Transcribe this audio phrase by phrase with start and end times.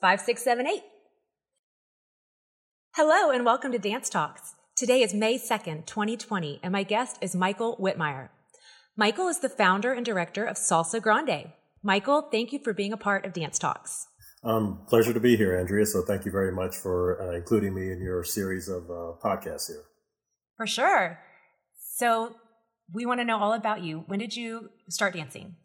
[0.00, 0.82] 5678.
[2.94, 4.54] Hello and welcome to Dance Talks.
[4.76, 8.28] Today is May 2nd, 2020, and my guest is Michael Whitmire.
[8.96, 11.52] Michael is the founder and director of Salsa Grande.
[11.82, 14.06] Michael, thank you for being a part of Dance Talks.
[14.44, 15.84] Um, pleasure to be here, Andrea.
[15.84, 19.66] So thank you very much for uh, including me in your series of uh, podcasts
[19.66, 19.82] here.
[20.56, 21.18] For sure.
[21.96, 22.36] So
[22.92, 24.04] we want to know all about you.
[24.06, 25.56] When did you start dancing?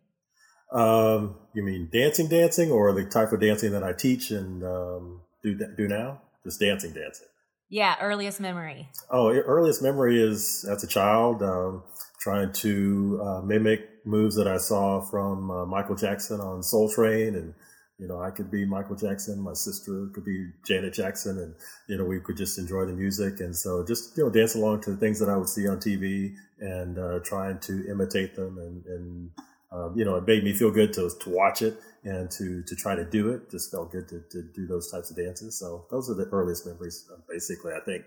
[0.73, 5.21] Um, you mean dancing, dancing, or the type of dancing that I teach and um,
[5.43, 6.21] do do now?
[6.43, 7.27] Just dancing, dancing.
[7.69, 8.89] Yeah, earliest memory.
[9.09, 11.83] Oh, earliest memory is as a child um,
[12.19, 17.35] trying to uh, mimic moves that I saw from uh, Michael Jackson on Soul Train
[17.35, 17.53] and
[17.99, 21.55] you know, I could be Michael Jackson, my sister could be Janet Jackson, and
[21.87, 24.81] you know, we could just enjoy the music, and so just you know, dance along
[24.81, 28.57] to the things that I would see on TV and uh, trying to imitate them,
[28.57, 29.29] and, and
[29.73, 32.75] um, you know, it made me feel good to to watch it and to to
[32.75, 33.49] try to do it.
[33.49, 35.59] Just felt good to to do those types of dances.
[35.59, 37.73] So those are the earliest memories, basically.
[37.73, 38.03] I think.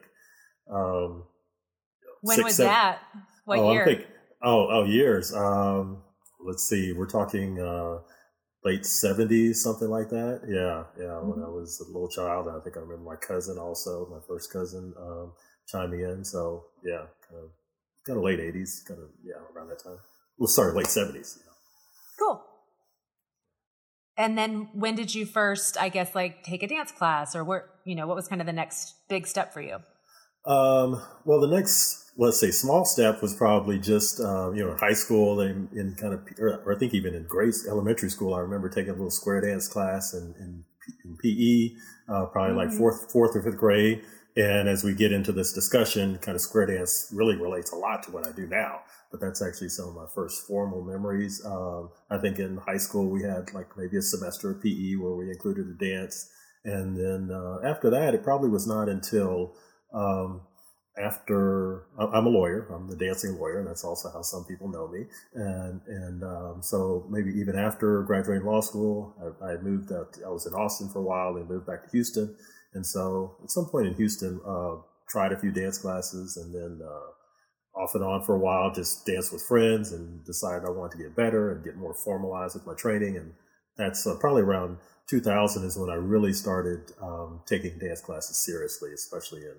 [0.70, 1.24] Um,
[2.22, 3.02] when six, was seven, that?
[3.44, 3.84] What oh, year?
[3.84, 4.06] Think,
[4.42, 5.32] oh, oh, years.
[5.34, 6.02] Um,
[6.44, 6.92] let's see.
[6.92, 7.60] We're talking.
[7.60, 7.98] Uh,
[8.66, 10.40] late 70s, something like that.
[10.48, 11.14] Yeah, yeah.
[11.14, 11.28] Mm-hmm.
[11.30, 14.52] When I was a little child, I think I remember my cousin also, my first
[14.52, 15.32] cousin, um,
[15.68, 16.24] chiming in.
[16.24, 17.50] So yeah, kind of,
[18.04, 19.98] kind of late 80s, kind of, yeah, around that time.
[20.36, 21.38] Well, sorry, late 70s.
[21.38, 21.44] Yeah.
[21.46, 21.55] Cool.
[24.18, 27.68] And then when did you first, I guess, like take a dance class or what,
[27.84, 29.76] you know, what was kind of the next big step for you?
[30.46, 34.78] Um, well, the next let's say small step was probably just um, you know in
[34.78, 38.40] high school and in kind of or I think even in grade elementary school I
[38.40, 40.64] remember taking a little square dance class in, in,
[41.04, 41.76] in PE
[42.08, 42.70] uh, probably mm-hmm.
[42.70, 44.02] like fourth fourth or fifth grade
[44.36, 48.02] and as we get into this discussion kind of square dance really relates a lot
[48.02, 51.90] to what I do now but that's actually some of my first formal memories um,
[52.10, 55.30] I think in high school we had like maybe a semester of PE where we
[55.30, 56.30] included a dance
[56.64, 59.54] and then uh, after that it probably was not until
[59.92, 60.42] um,
[60.98, 64.88] after I'm a lawyer, I'm the dancing lawyer, and that's also how some people know
[64.88, 65.04] me.
[65.34, 70.16] And and um, so maybe even after graduating law school, I, I, moved out.
[70.24, 72.34] I was in Austin for a while, then moved back to Houston.
[72.76, 74.76] And so at some point in Houston, uh,
[75.08, 79.06] tried a few dance classes, and then uh, off and on for a while, just
[79.06, 82.66] danced with friends, and decided I wanted to get better and get more formalized with
[82.66, 83.16] my training.
[83.16, 83.32] And
[83.76, 84.78] that's uh, probably around
[85.08, 89.54] 2000 is when I really started um, taking dance classes seriously, especially in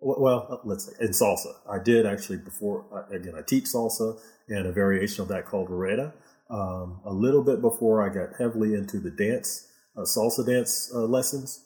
[0.00, 1.54] well, uh, let's say in salsa.
[1.68, 5.70] I did actually before, uh, again, I teach salsa and a variation of that called
[5.70, 6.14] rueda.
[6.50, 11.00] Um, a little bit before I got heavily into the dance, uh, salsa dance uh,
[11.00, 11.64] lessons.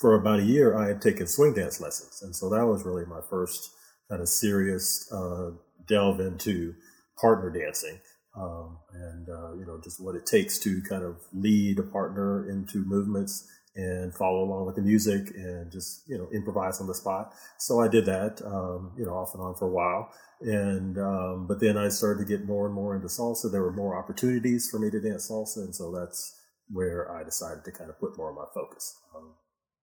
[0.00, 2.22] For about a year, I had taken swing dance lessons.
[2.22, 3.70] And so that was really my first
[4.08, 5.50] kind of serious uh,
[5.86, 6.74] delve into
[7.20, 7.98] partner dancing.
[8.36, 12.48] Um, and, uh, you know, just what it takes to kind of lead a partner
[12.48, 16.94] into movements and follow along with the music and just you know improvise on the
[16.94, 17.32] spot.
[17.58, 20.10] So I did that, um, you know, off and on for a while.
[20.40, 23.50] And um, but then I started to get more and more into salsa.
[23.50, 26.34] There were more opportunities for me to dance salsa, and so that's
[26.70, 28.96] where I decided to kind of put more of my focus.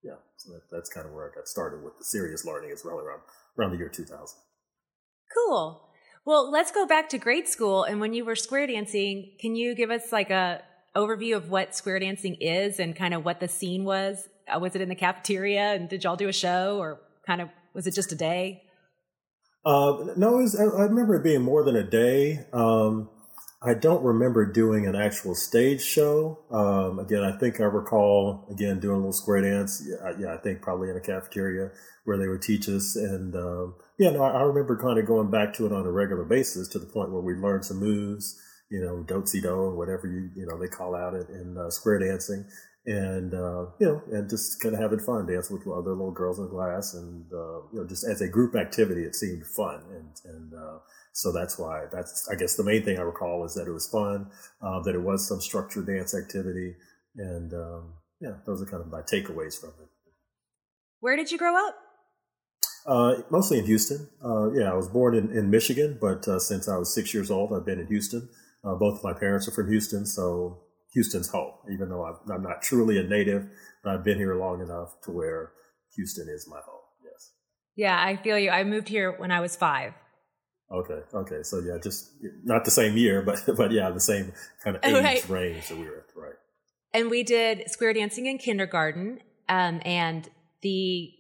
[0.06, 2.86] Yeah, so that, that's kind of where I got started with the serious learning as
[2.86, 3.22] well around
[3.58, 4.38] around the year 2000.
[5.34, 5.82] Cool.
[6.26, 7.84] Well, let's go back to grade school.
[7.84, 10.62] And when you were square dancing, can you give us like a
[10.96, 14.30] overview of what square dancing is and kind of what the scene was?
[14.48, 17.50] Uh, was it in the cafeteria and did y'all do a show or kind of
[17.74, 18.62] was it just a day?
[19.66, 22.46] Uh, no, was, I, remember it being more than a day.
[22.54, 23.10] Um,
[23.62, 26.40] I don't remember doing an actual stage show.
[26.52, 29.84] Um, again, I think I recall again doing a little square dance.
[29.88, 31.72] Yeah, yeah, I think probably in a cafeteria
[32.04, 32.96] where they would teach us.
[32.96, 35.92] And um, yeah, no, I, I remember kind of going back to it on a
[35.92, 38.40] regular basis to the point where we learned some moves
[38.70, 42.00] you know, do-si-do or whatever you, you know, they call out it in uh, square
[42.00, 42.46] dancing.
[42.88, 46.38] And, uh, you know, and just kind of having fun, dancing with other little girls
[46.38, 46.94] in the class.
[46.94, 49.82] And, uh, you know, just as a group activity, it seemed fun.
[49.90, 50.78] And, and, uh,
[51.16, 53.88] so that's why that's, I guess the main thing I recall is that it was
[53.88, 54.30] fun,
[54.62, 56.76] uh, that it was some structured dance activity.
[57.16, 59.88] And, um, yeah, those are kind of my takeaways from it.
[61.00, 61.76] Where did you grow up?
[62.86, 64.10] Uh, mostly in Houston.
[64.22, 67.32] Uh, yeah, I was born in, in Michigan, but uh, since I was six years
[67.32, 68.28] old, I've been in Houston.
[68.66, 70.64] Uh, both my parents are from Houston, so
[70.96, 73.48] Houston's home, even though I'm, I'm not truly a native,
[73.86, 75.54] but I've been here long enough to where
[75.96, 76.82] Houston is my home.
[77.02, 77.32] Yes.
[77.78, 78.50] Yeah, I feel you.
[78.50, 79.94] I moved here when I was five.
[80.72, 81.00] Okay.
[81.14, 81.44] Okay.
[81.44, 82.12] So yeah, just
[82.44, 84.34] not the same year, but but yeah, the same
[84.64, 85.30] kind of age right.
[85.30, 86.34] range that we were at, right?
[86.94, 89.20] And we did square dancing in kindergarten,
[89.50, 90.28] um, and
[90.62, 91.12] the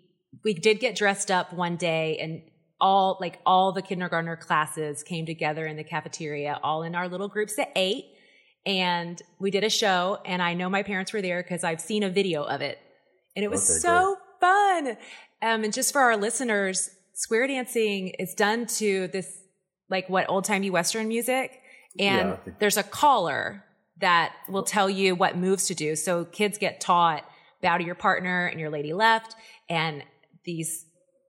[0.43, 2.41] we did get dressed up one day, and
[2.81, 7.27] all like all the kindergartner classes came together in the cafeteria, all in our little
[7.27, 8.05] groups of eight.
[8.65, 12.03] and we did a show and I know my parents were there because I've seen
[12.03, 12.79] a video of it
[13.35, 14.97] and it was Okay, so fun.
[15.41, 19.27] Um, and just for our listeners, square dancing is done to this,
[19.89, 21.59] like what old timey Western music.
[21.97, 23.63] And Yeah, think- there's a caller
[23.99, 25.95] that will tell you what moves to do.
[25.95, 27.23] So kids get taught
[27.61, 29.35] bow to your partner and your lady left
[29.69, 30.03] and
[30.43, 30.85] these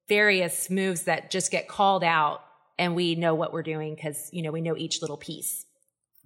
[0.08, 2.42] various moves that just get called out
[2.78, 5.64] and we know what we're doing because, you know, we know each little piece.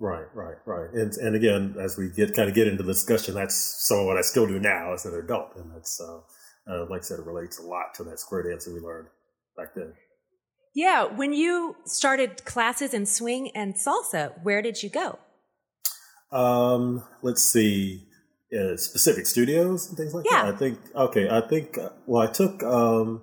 [0.01, 0.91] Right, right, right.
[0.95, 4.07] And and again, as we get kind of get into the discussion, that's some of
[4.07, 6.21] what I still do now as an adult, and that's uh,
[6.73, 9.09] uh, like I said, it relates a lot to that square dancing we learned
[9.75, 9.95] then.
[10.75, 11.05] Yeah.
[11.05, 15.19] When you started classes in swing and salsa, where did you go?
[16.33, 18.07] Um, let's see,
[18.57, 20.45] uh, specific studios and things like Yeah.
[20.45, 20.55] that.
[20.55, 21.29] I think okay.
[21.29, 23.23] I think uh, well, I took um,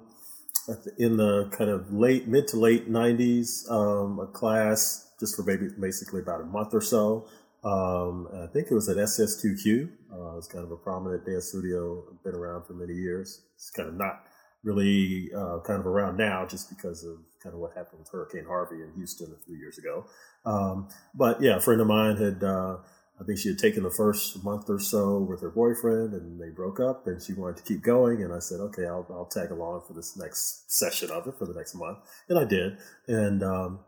[0.97, 5.67] in the kind of late mid to late '90s um, a class just for maybe
[5.79, 7.27] basically about a month or so.
[7.63, 9.89] Um, I think it was at SS2Q.
[10.13, 13.41] Uh, it's kind of a prominent dance studio, been around for many years.
[13.55, 14.26] It's kind of not
[14.67, 18.45] really uh, kind of around now just because of kind of what happened with Hurricane
[18.45, 20.05] Harvey in Houston a few years ago.
[20.45, 22.77] Um, but yeah, a friend of mine had, uh,
[23.19, 26.49] I think she had taken the first month or so with her boyfriend and they
[26.49, 28.21] broke up and she wanted to keep going.
[28.21, 31.45] And I said, okay, I'll, I'll tag along for this next session of it for
[31.45, 31.99] the next month.
[32.27, 32.77] And I did.
[33.07, 33.79] And, um,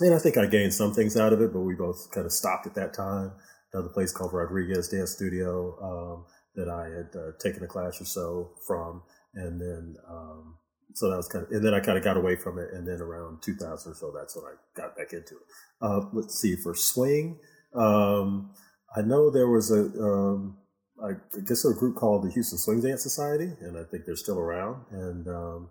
[0.00, 2.32] and I think I gained some things out of it, but we both kind of
[2.32, 3.32] stopped at that time.
[3.72, 6.24] Another place called Rodriguez Dance Studio um,
[6.54, 9.02] that I had uh, taken a class or so from,
[9.36, 10.56] and then um,
[10.96, 12.88] so that was kind of, and then I kind of got away from it, and
[12.88, 15.42] then around 2000 or so, that's when I got back into it.
[15.80, 17.38] Uh, let's see for swing.
[17.74, 18.50] Um,
[18.96, 20.56] I know there was a, um,
[21.02, 21.12] I
[21.46, 24.86] guess a group called the Houston Swing Dance Society, and I think they're still around.
[24.90, 25.70] And um,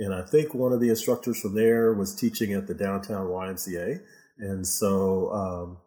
[0.00, 4.00] and I think one of the instructors from there was teaching at the downtown YMCA,
[4.38, 5.78] and so um,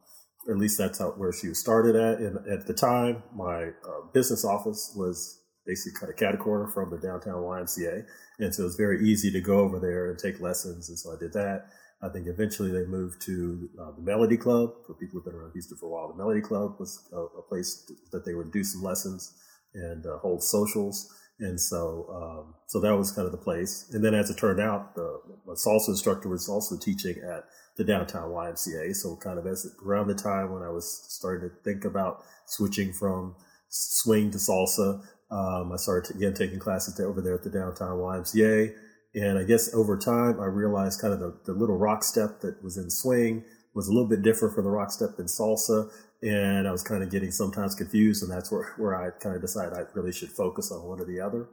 [0.49, 2.19] at least that's how, where she was started at.
[2.19, 6.89] And at the time, my uh, business office was basically kind of cat corner from
[6.89, 8.05] the downtown YMCA,
[8.39, 10.89] and so it was very easy to go over there and take lessons.
[10.89, 11.67] And so I did that.
[12.01, 14.71] I think eventually they moved to uh, the Melody Club.
[14.85, 17.41] For people who've been around Houston for a while, the Melody Club was a, a
[17.41, 19.33] place that they would do some lessons
[19.73, 21.11] and uh, hold socials.
[21.39, 23.89] And so, um, so that was kind of the place.
[23.93, 27.45] And then, as it turned out, the my salsa instructor was also teaching at
[27.77, 28.95] the downtown YMCA.
[28.95, 32.91] So, kind of as around the time when I was starting to think about switching
[32.91, 33.35] from
[33.69, 38.73] swing to salsa, um, I started again taking classes over there at the downtown YMCA.
[39.15, 42.63] And I guess over time, I realized kind of the, the little rock step that
[42.63, 43.43] was in swing
[43.73, 45.91] was a little bit different from the rock step in salsa.
[46.21, 48.23] And I was kind of getting sometimes confused.
[48.23, 51.05] And that's where, where I kind of decided I really should focus on one or
[51.05, 51.47] the other.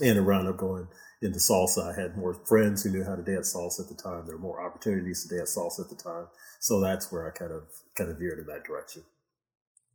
[0.00, 0.86] And I wound up going
[1.20, 1.92] into salsa.
[1.92, 4.26] I had more friends who knew how to dance salsa at the time.
[4.26, 6.26] There were more opportunities to dance salsa at the time.
[6.60, 7.64] So that's where I kind of,
[7.96, 9.02] kind of veered in that direction.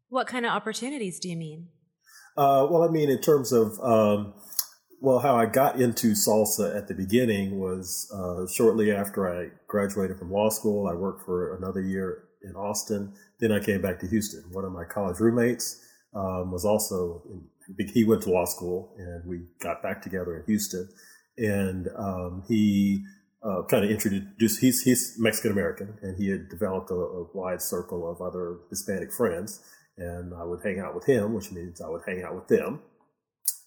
[0.09, 1.67] What kind of opportunities do you mean?
[2.37, 4.33] Uh, well, I mean, in terms of, um,
[5.01, 10.19] well, how I got into salsa at the beginning was uh, shortly after I graduated
[10.19, 10.87] from law school.
[10.87, 13.13] I worked for another year in Austin.
[13.39, 14.43] Then I came back to Houston.
[14.51, 19.25] One of my college roommates um, was also, in, he went to law school and
[19.27, 20.87] we got back together in Houston.
[21.39, 23.03] And um, he
[23.43, 27.61] uh, kind of introduced, he's, he's Mexican American and he had developed a, a wide
[27.61, 29.59] circle of other Hispanic friends
[29.97, 32.81] and I would hang out with him, which means I would hang out with them.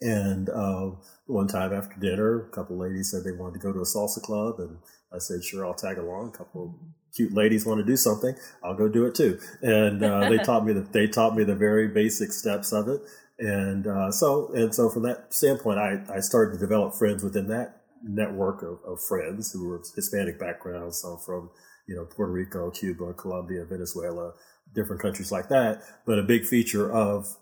[0.00, 0.92] And uh,
[1.26, 4.22] one time after dinner, a couple ladies said they wanted to go to a salsa
[4.22, 4.78] club, and
[5.12, 6.78] I said, "Sure, I'll tag along." A couple
[7.14, 9.38] cute ladies want to do something, I'll go do it too.
[9.62, 13.00] And uh, they taught me that they taught me the very basic steps of it.
[13.38, 17.48] And uh, so and so from that standpoint, I, I started to develop friends within
[17.48, 21.50] that network of, of friends who were Hispanic backgrounds, some from
[21.86, 24.34] you know Puerto Rico, Cuba, Colombia, Venezuela,
[24.74, 25.82] different countries like that.
[26.06, 27.36] But a big feature of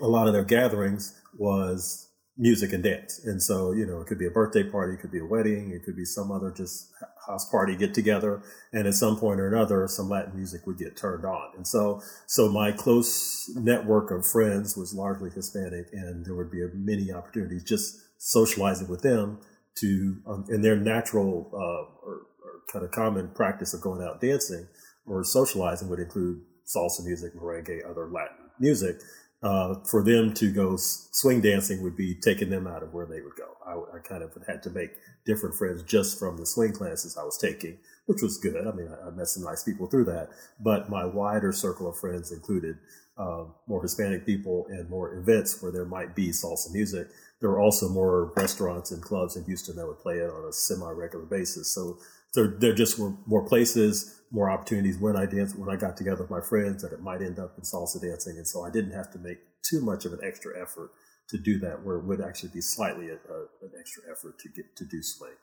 [0.00, 2.06] a lot of their gatherings was
[2.38, 3.24] music and dance.
[3.24, 5.70] And so, you know, it could be a birthday party, it could be a wedding,
[5.70, 6.92] it could be some other just
[7.26, 8.42] house party get together.
[8.72, 11.52] And at some point or another, some Latin music would get turned on.
[11.56, 16.62] And so, so my close network of friends was largely Hispanic and there would be
[16.74, 19.40] many opportunities just socializing with them
[19.76, 24.20] to, um, in their natural, uh, or, or kind of common practice of going out
[24.20, 24.68] dancing
[25.06, 28.96] or socializing would include salsa music, merengue, other Latin music.
[29.42, 33.20] Uh, for them to go swing dancing would be taking them out of where they
[33.20, 33.44] would go.
[33.66, 34.90] I, I kind of had to make
[35.26, 38.66] different friends just from the swing classes I was taking, which was good.
[38.66, 41.98] I mean, I, I met some nice people through that, but my wider circle of
[41.98, 42.78] friends included
[43.18, 47.08] uh, more Hispanic people and more events where there might be salsa music.
[47.40, 50.52] There were also more restaurants and clubs in Houston that would play it on a
[50.52, 51.74] semi-regular basis.
[51.74, 51.98] So
[52.44, 56.30] there, just were more places, more opportunities when I danced, when I got together with
[56.30, 58.36] my friends that it might end up in salsa dancing.
[58.36, 60.90] And so I didn't have to make too much of an extra effort
[61.30, 64.48] to do that, where it would actually be slightly a, a, an extra effort to
[64.50, 65.34] get to do swing.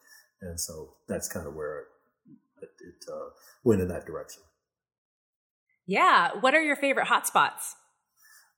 [0.41, 1.85] And so that's kind of where
[2.61, 3.29] it, it uh,
[3.63, 4.43] went in that direction.
[5.85, 6.31] Yeah.
[6.39, 7.73] What are your favorite hotspots?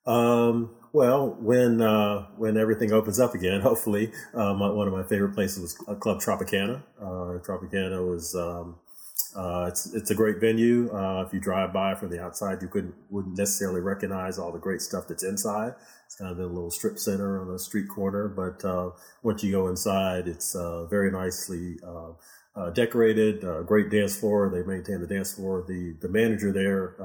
[0.05, 5.33] Um, well, when uh, when everything opens up again, hopefully, um, one of my favorite
[5.33, 6.83] places was Club Tropicana.
[6.99, 8.75] Uh, Tropicana was um,
[9.35, 10.89] uh, it's it's a great venue.
[10.93, 14.59] Uh, if you drive by from the outside, you couldn't wouldn't necessarily recognize all the
[14.59, 15.73] great stuff that's inside.
[16.05, 18.91] It's kind of a little strip center on a street corner, but uh,
[19.23, 21.77] once you go inside, it's uh, very nicely
[22.73, 23.41] decorated.
[23.65, 24.49] great dance floor.
[24.49, 25.65] They maintain the dance floor.
[25.67, 26.95] The the manager there.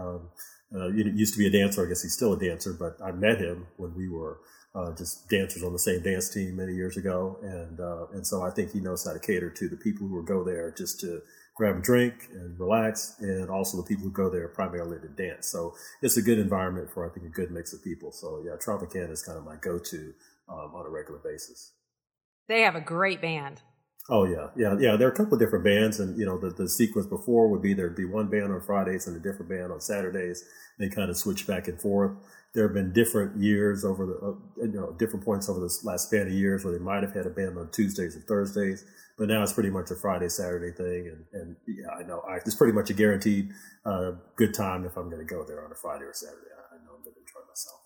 [0.75, 1.85] Uh, used to be a dancer.
[1.85, 4.39] I guess he's still a dancer, but I met him when we were
[4.75, 8.43] uh, just dancers on the same dance team many years ago, and uh, and so
[8.43, 11.23] I think he knows how to cater to the people who go there just to
[11.57, 15.49] grab a drink and relax, and also the people who go there primarily to dance.
[15.49, 18.13] So it's a good environment for I think a good mix of people.
[18.13, 20.13] So yeah, Tropicana is kind of my go-to
[20.49, 21.73] um, on a regular basis.
[22.49, 23.63] They have a great band.
[24.13, 24.97] Oh yeah, yeah, yeah.
[24.97, 27.63] There are a couple of different bands, and you know the, the sequence before would
[27.63, 30.45] be there'd be one band on Fridays and a different band on Saturdays.
[30.81, 32.17] They kind of switch back and forth.
[32.53, 36.09] There have been different years over the uh, you know different points over the last
[36.09, 38.85] span of years where they might have had a band on Tuesdays and Thursdays,
[39.17, 41.07] but now it's pretty much a Friday Saturday thing.
[41.07, 43.53] And and yeah, I know I, it's pretty much a guaranteed
[43.85, 46.51] uh, good time if I'm going to go there on a Friday or Saturday.
[46.59, 47.79] I, I know I'm going to enjoy myself.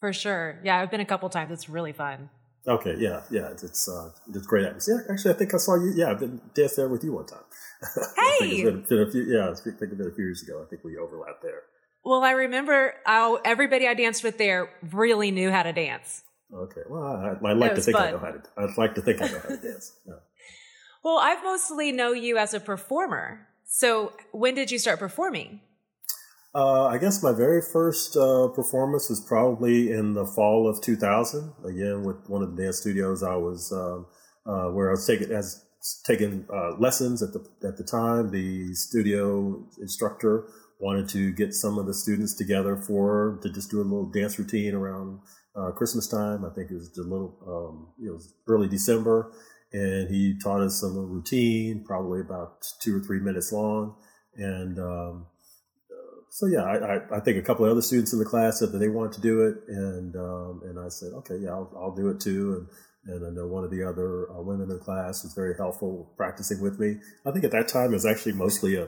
[0.00, 1.52] For sure, yeah, I've been a couple times.
[1.52, 2.30] It's really fun.
[2.66, 5.04] Okay, yeah, yeah, it's it's, uh, it's great atmosphere.
[5.06, 5.92] Yeah, actually, I think I saw you.
[5.96, 7.42] Yeah, I've been danced there with you one time.
[8.16, 9.22] Hey, it's been, been, few.
[9.24, 10.62] Yeah, I think it's been a few years ago.
[10.64, 11.62] I think we overlapped there.
[12.04, 16.22] Well, I remember how everybody I danced with there really knew how to dance.
[16.54, 18.08] Okay, well, I, I like to think fun.
[18.08, 18.42] I know how to.
[18.56, 19.92] I'd like to think I know how to dance.
[20.06, 20.14] Yeah.
[21.02, 23.48] Well, I've mostly know you as a performer.
[23.64, 25.60] So, when did you start performing?
[26.54, 31.52] Uh, I guess my very first uh, performance was probably in the fall of 2000.
[31.64, 34.06] Again, with one of the dance studios I was um,
[34.44, 35.64] uh, where I was taking as
[36.04, 38.30] taking uh, lessons at the at the time.
[38.30, 40.46] The studio instructor
[40.78, 44.38] wanted to get some of the students together for to just do a little dance
[44.38, 45.20] routine around
[45.56, 46.44] uh, Christmas time.
[46.44, 49.32] I think it was a little um, it was early December,
[49.72, 53.96] and he taught us some routine, probably about two or three minutes long,
[54.36, 55.26] and um,
[56.32, 58.78] so yeah, I, I, think a couple of other students in the class said that
[58.78, 62.08] they wanted to do it, and um, and I said, okay, yeah, I'll, I'll do
[62.08, 62.66] it too.
[63.04, 65.54] And and I know one of the other uh, women in the class was very
[65.58, 66.96] helpful practicing with me.
[67.26, 68.84] I think at that time it was actually mostly a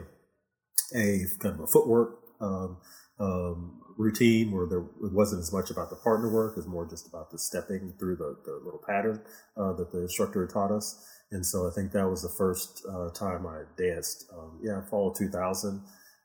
[0.97, 2.79] a kind of a footwork um,
[3.21, 7.07] um, routine where there wasn't as much about the partner work, it was more just
[7.07, 9.21] about the stepping through the, the little pattern
[9.59, 11.07] uh, that the instructor had taught us.
[11.31, 14.31] And so I think that was the first uh, time I danced.
[14.33, 15.83] Um, yeah, fall of 2000.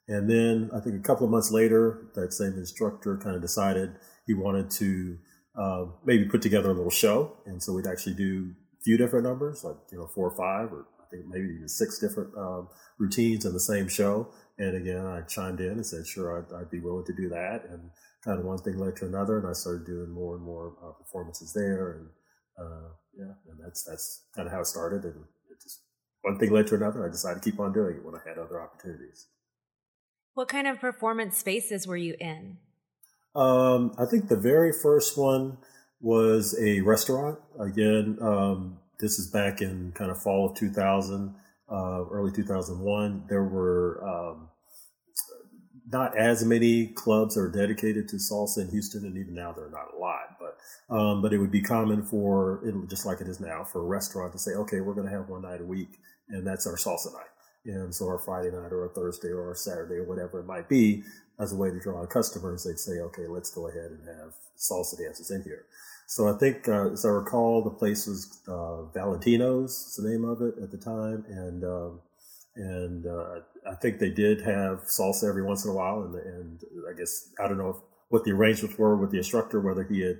[0.09, 3.91] And then I think a couple of months later, that same instructor kind of decided
[4.25, 5.17] he wanted to
[5.55, 7.37] uh, maybe put together a little show.
[7.45, 10.73] And so we'd actually do a few different numbers, like, you know, four or five,
[10.73, 14.29] or I think maybe even six different um, routines in the same show.
[14.57, 17.65] And again, I chimed in and said, sure, I'd, I'd, be willing to do that.
[17.69, 17.91] And
[18.25, 19.37] kind of one thing led to another.
[19.37, 21.91] And I started doing more and more uh, performances there.
[21.91, 22.07] And
[22.57, 25.03] uh, yeah, and that's, that's kind of how it started.
[25.03, 25.81] And it just
[26.23, 27.05] one thing led to another.
[27.05, 29.27] I decided to keep on doing it when I had other opportunities.
[30.33, 32.57] What kind of performance spaces were you in?
[33.35, 35.57] Um, I think the very first one
[36.01, 37.39] was a restaurant.
[37.59, 41.35] Again, um, this is back in kind of fall of 2000,
[41.71, 43.25] uh, early 2001.
[43.29, 44.49] There were um,
[45.91, 49.71] not as many clubs are dedicated to salsa in Houston, and even now there are
[49.71, 50.37] not a lot.
[50.39, 53.85] But um, but it would be common for just like it is now for a
[53.85, 56.75] restaurant to say, okay, we're going to have one night a week, and that's our
[56.75, 57.29] salsa night
[57.65, 60.69] and so our Friday night or a Thursday or a Saturday or whatever it might
[60.69, 61.03] be,
[61.39, 64.97] as a way to draw customers, they'd say, okay, let's go ahead and have salsa
[64.97, 65.65] dances in here.
[66.07, 70.41] So I think, uh, as I recall, the place was uh, Valentino's, the name of
[70.41, 71.99] it at the time, and um,
[72.55, 76.59] and uh, I think they did have salsa every once in a while, and and
[76.89, 77.75] I guess I don't know if,
[78.09, 80.17] what the arrangements were with the instructor, whether he had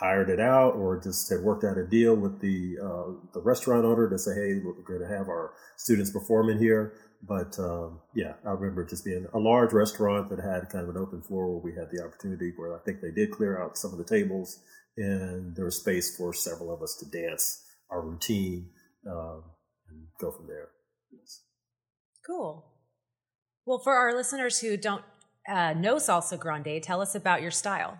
[0.00, 3.84] hired it out or just had worked out a deal with the uh, the restaurant
[3.84, 6.94] owner to say, hey, we're going to have our students perform in here.
[7.26, 11.00] But um, yeah, I remember just being a large restaurant that had kind of an
[11.00, 13.92] open floor where we had the opportunity where I think they did clear out some
[13.92, 14.60] of the tables
[14.96, 18.70] and there was space for several of us to dance our routine,
[19.10, 19.42] um,
[19.88, 20.68] and go from there.
[21.12, 21.42] Yes.
[22.26, 22.64] Cool.
[23.66, 25.04] Well, for our listeners who don't
[25.48, 27.98] uh, know salsa grande, tell us about your style.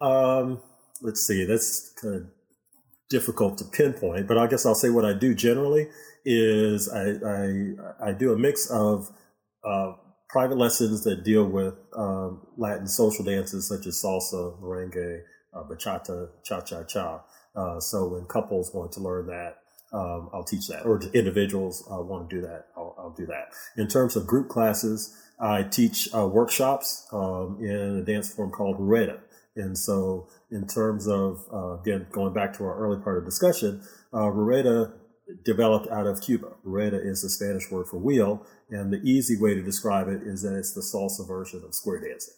[0.00, 0.60] Um,
[1.02, 1.44] let's see.
[1.44, 2.22] That's kind of
[3.10, 5.88] difficult to pinpoint, but I guess I'll say what I do generally
[6.24, 9.10] is I I, I do a mix of
[9.64, 9.92] uh,
[10.28, 15.22] private lessons that deal with um, Latin social dances such as salsa, merengue,
[15.54, 17.22] uh, bachata, cha cha cha.
[17.56, 19.58] Uh, so when couples want to learn that,
[19.92, 23.52] um, I'll teach that, or individuals uh, want to do that, I'll, I'll, do that.
[23.76, 28.76] In terms of group classes, I teach uh, workshops um, in a dance form called
[28.78, 29.20] Rueda.
[29.58, 33.82] And so, in terms of uh, again going back to our early part of discussion,
[34.14, 34.94] uh, Rueda
[35.44, 36.52] developed out of Cuba.
[36.62, 40.42] Rueda is the Spanish word for wheel, and the easy way to describe it is
[40.42, 42.34] that it's the salsa version of square dancing.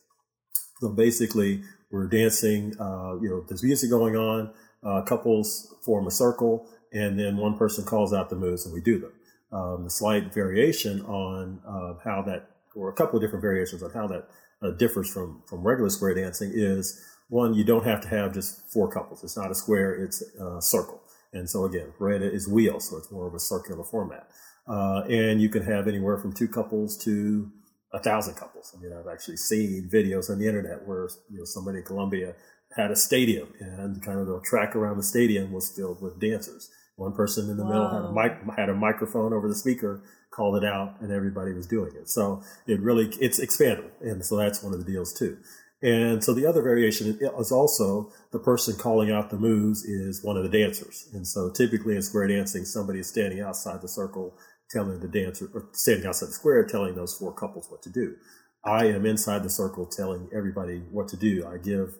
[0.80, 2.74] So basically, we're dancing.
[2.80, 4.52] Uh, you know, there's music going on.
[4.82, 8.80] Uh, couples form a circle, and then one person calls out the moves, and we
[8.80, 9.12] do them.
[9.52, 13.90] Um, the slight variation on uh, how that, or a couple of different variations on
[13.90, 14.28] how that
[14.62, 18.68] uh, differs from from regular square dancing is one, you don't have to have just
[18.72, 19.22] four couples.
[19.22, 21.00] It's not a square; it's a circle.
[21.32, 24.28] And so again, Rueda is wheel, so it's more of a circular format.
[24.68, 27.50] Uh, and you can have anywhere from two couples to
[27.92, 28.74] a thousand couples.
[28.76, 32.34] I mean, I've actually seen videos on the internet where you know somebody in Colombia
[32.76, 36.70] had a stadium, and kind of the track around the stadium was filled with dancers.
[36.96, 40.56] One person in the middle had a mic, had a microphone over the speaker, called
[40.56, 42.08] it out, and everybody was doing it.
[42.08, 45.38] So it really it's expandable, and so that's one of the deals too.
[45.82, 50.36] And so the other variation is also the person calling out the moves is one
[50.36, 51.08] of the dancers.
[51.14, 54.36] And so typically in square dancing, somebody is standing outside the circle
[54.70, 58.14] telling the dancer, or standing outside the square telling those four couples what to do.
[58.62, 61.46] I am inside the circle telling everybody what to do.
[61.46, 61.96] I give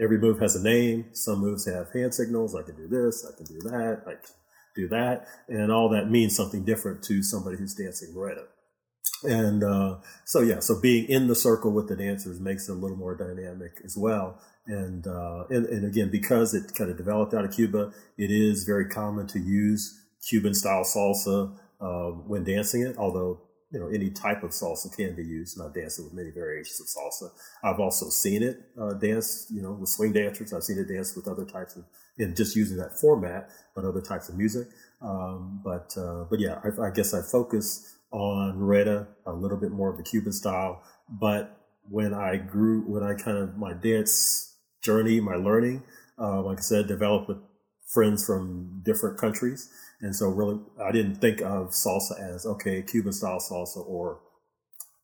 [0.00, 1.06] every move has a name.
[1.12, 2.54] Some moves have hand signals.
[2.54, 3.26] I can do this.
[3.26, 4.04] I can do that.
[4.06, 4.14] I
[4.74, 5.26] do that.
[5.48, 8.44] And all that means something different to somebody who's dancing Rueda.
[9.24, 12.74] And uh, so, yeah, so being in the circle with the dancers makes it a
[12.74, 14.40] little more dynamic as well.
[14.66, 18.64] And, uh, and, and again, because it kind of developed out of Cuba, it is
[18.64, 19.98] very common to use
[20.28, 25.14] Cuban style salsa uh, when dancing it, although you know any type of salsa can
[25.14, 27.30] be used, and I've danced it with many variations of salsa.
[27.62, 30.52] I've also seen it uh, dance, you know, with swing dancers.
[30.52, 31.84] I've seen it dance with other types of,
[32.18, 34.68] in just using that format, but other types of music.
[35.00, 39.70] Um, but uh, but yeah, I, I, guess I focus on Rueda, a little bit
[39.70, 40.82] more of the Cuban style.
[41.08, 41.56] But
[41.88, 45.84] when I grew, when I kind of my dance journey, my learning,
[46.18, 47.38] uh, like I said, developed with
[47.88, 49.70] friends from different countries.
[50.00, 54.20] And so really, I didn't think of salsa as, okay, Cuban style salsa or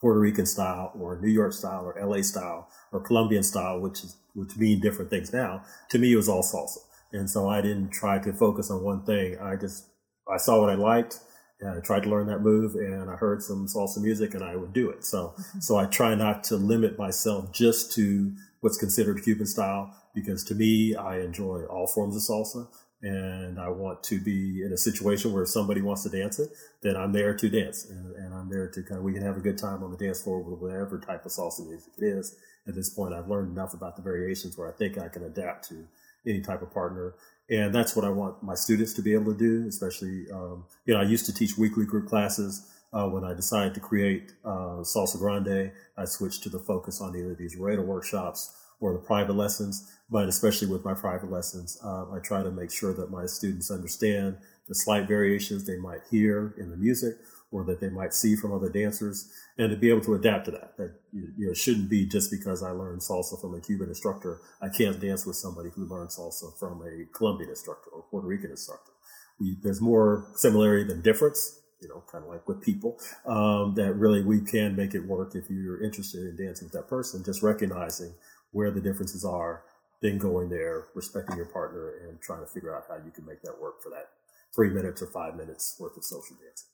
[0.01, 4.17] Puerto Rican style or New York style or LA style or Colombian style, which is,
[4.35, 5.65] which mean different things now.
[5.91, 6.79] To me, it was all salsa.
[7.15, 9.39] And so I didn't try to focus on one thing.
[9.39, 9.87] I just,
[10.31, 11.21] I saw what I liked
[11.61, 14.57] and I tried to learn that move and I heard some salsa music and I
[14.57, 15.05] would do it.
[15.05, 15.61] So, mm-hmm.
[15.61, 20.57] so I try not to limit myself just to what's considered Cuban style because to
[20.57, 22.67] me, I enjoy all forms of salsa
[23.01, 26.51] and I want to be in a situation where if somebody wants to dance it,
[26.83, 29.37] then I'm there to dance and, and I'm there to kind of, we can have
[29.37, 32.35] a good time on the dance floor with whatever type of salsa music it is.
[32.67, 35.69] At this point, I've learned enough about the variations where I think I can adapt
[35.69, 35.87] to
[36.27, 37.15] any type of partner
[37.51, 40.95] and that's what I want my students to be able to do, especially, um, you
[40.95, 42.71] know, I used to teach weekly group classes.
[42.93, 47.17] Uh, when I decided to create uh, Salsa Grande, I switched to the focus on
[47.17, 49.91] either these Rueda workshops or the private lessons.
[50.09, 53.71] But especially with my private lessons, uh, I try to make sure that my students
[53.71, 57.17] understand the slight variations they might hear in the music
[57.55, 60.51] or that they might see from other dancers and to be able to adapt to
[60.51, 60.77] that.
[60.77, 64.69] That you know, shouldn't be just because I learned salsa from a Cuban instructor, I
[64.69, 68.91] can't dance with somebody who learned salsa from a Colombian instructor or Puerto Rican instructor.
[69.39, 73.95] We, there's more similarity than difference, you know, kind of like with people, um, that
[73.95, 77.41] really we can make it work if you're interested in dancing with that person, just
[77.41, 78.15] recognizing
[78.51, 79.63] where the differences are,
[80.03, 83.43] then going there, respecting your partner and trying to figure out how you can make
[83.43, 84.09] that work for that
[84.53, 86.74] three minutes or five minutes worth of social dancing.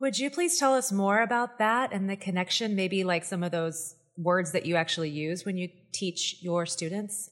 [0.00, 3.50] Would you please tell us more about that and the connection, maybe like some of
[3.50, 7.30] those words that you actually use when you teach your students?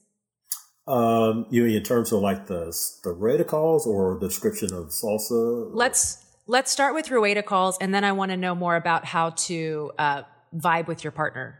[0.87, 4.87] Um, you mean in terms of like the the Rueda calls or the description of
[4.87, 5.69] salsa?
[5.73, 9.31] Let's let's start with Rueda calls, and then I want to know more about how
[9.31, 10.23] to uh,
[10.55, 11.59] vibe with your partner.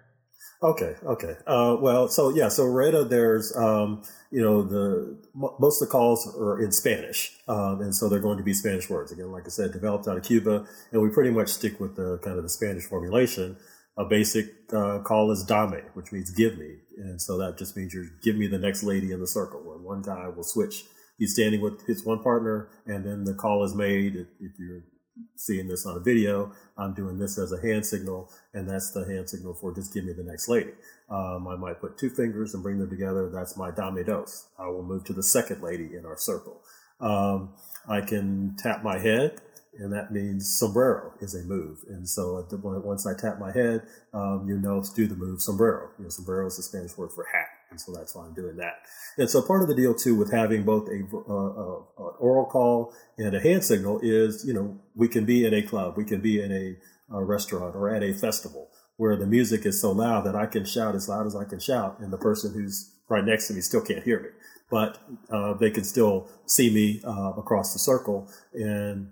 [0.63, 1.35] Okay, okay.
[1.45, 5.17] Uh, well, so yeah, so Rueda, there's um, you know, the
[5.59, 8.89] most of the calls are in Spanish, um, and so they're going to be Spanish
[8.89, 9.11] words.
[9.11, 12.19] Again, like I said, developed out of Cuba, and we pretty much stick with the
[12.23, 13.57] kind of the Spanish formulation.
[13.97, 17.93] A basic uh, call is dame, which means give me, and so that just means
[17.93, 19.61] you're give me the next lady in the circle.
[19.61, 20.83] Where one guy will switch
[21.17, 24.15] he's standing with his one partner, and then the call is made.
[24.15, 24.83] If, if you're
[25.35, 29.05] seeing this on a video, I'm doing this as a hand signal, and that's the
[29.05, 30.71] hand signal for just give me the next lady.
[31.09, 33.29] Um, I might put two fingers and bring them together.
[33.29, 34.47] That's my dame dos.
[34.57, 36.61] I will move to the second lady in our circle.
[36.99, 37.53] Um,
[37.87, 39.41] I can tap my head,
[39.77, 41.79] and that means sombrero is a move.
[41.87, 45.89] And so once I tap my head, um, you know do the move sombrero.
[45.97, 47.54] You know, sombrero is the Spanish word for hat.
[47.75, 48.75] And so that's why I'm doing that.
[49.17, 52.93] And so part of the deal too with having both a, uh, uh, oral call
[53.17, 56.21] and a hand signal is, you know, we can be in a club, we can
[56.21, 56.77] be in a,
[57.13, 60.63] a restaurant or at a festival where the music is so loud that I can
[60.63, 63.59] shout as loud as I can shout, and the person who's right next to me
[63.59, 64.29] still can't hear me,
[64.71, 64.97] but
[65.29, 69.11] uh, they can still see me uh, across the circle, and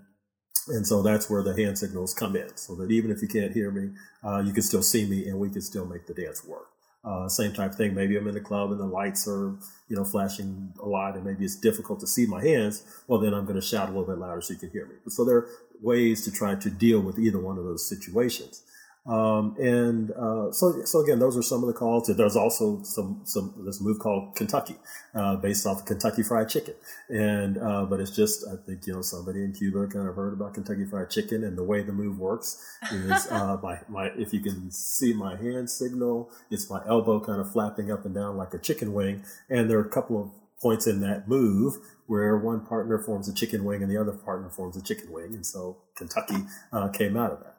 [0.69, 3.51] and so that's where the hand signals come in, so that even if you can't
[3.51, 3.89] hear me,
[4.23, 6.72] uh, you can still see me, and we can still make the dance work.
[7.05, 7.93] Uh, same type of thing.
[7.93, 9.57] Maybe I'm in the club and the lights are,
[9.89, 12.83] you know, flashing a lot, and maybe it's difficult to see my hands.
[13.07, 14.95] Well, then I'm going to shout a little bit louder so you can hear me.
[15.09, 15.49] So there are
[15.81, 18.63] ways to try to deal with either one of those situations.
[19.05, 22.07] Um, and uh, so, so again, those are some of the calls.
[22.07, 24.77] There's also some some this move called Kentucky,
[25.13, 26.75] uh, based off of Kentucky Fried Chicken.
[27.09, 30.33] And uh, but it's just I think you know somebody in Cuba kind of heard
[30.33, 34.33] about Kentucky Fried Chicken and the way the move works is uh, my my if
[34.33, 38.37] you can see my hand signal, it's my elbow kind of flapping up and down
[38.37, 41.75] like a chicken wing, and there are a couple of points in that move
[42.07, 45.33] where one partner forms a chicken wing and the other partner forms a chicken wing,
[45.33, 46.37] and so Kentucky
[46.71, 47.52] uh, came out of that.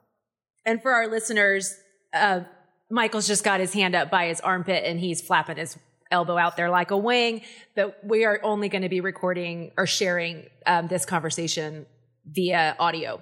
[0.66, 1.76] And for our listeners,
[2.12, 2.40] uh,
[2.90, 5.76] Michael's just got his hand up by his armpit and he's flapping his
[6.10, 7.42] elbow out there like a wing.
[7.74, 11.86] But we are only going to be recording or sharing um, this conversation
[12.26, 13.20] via audio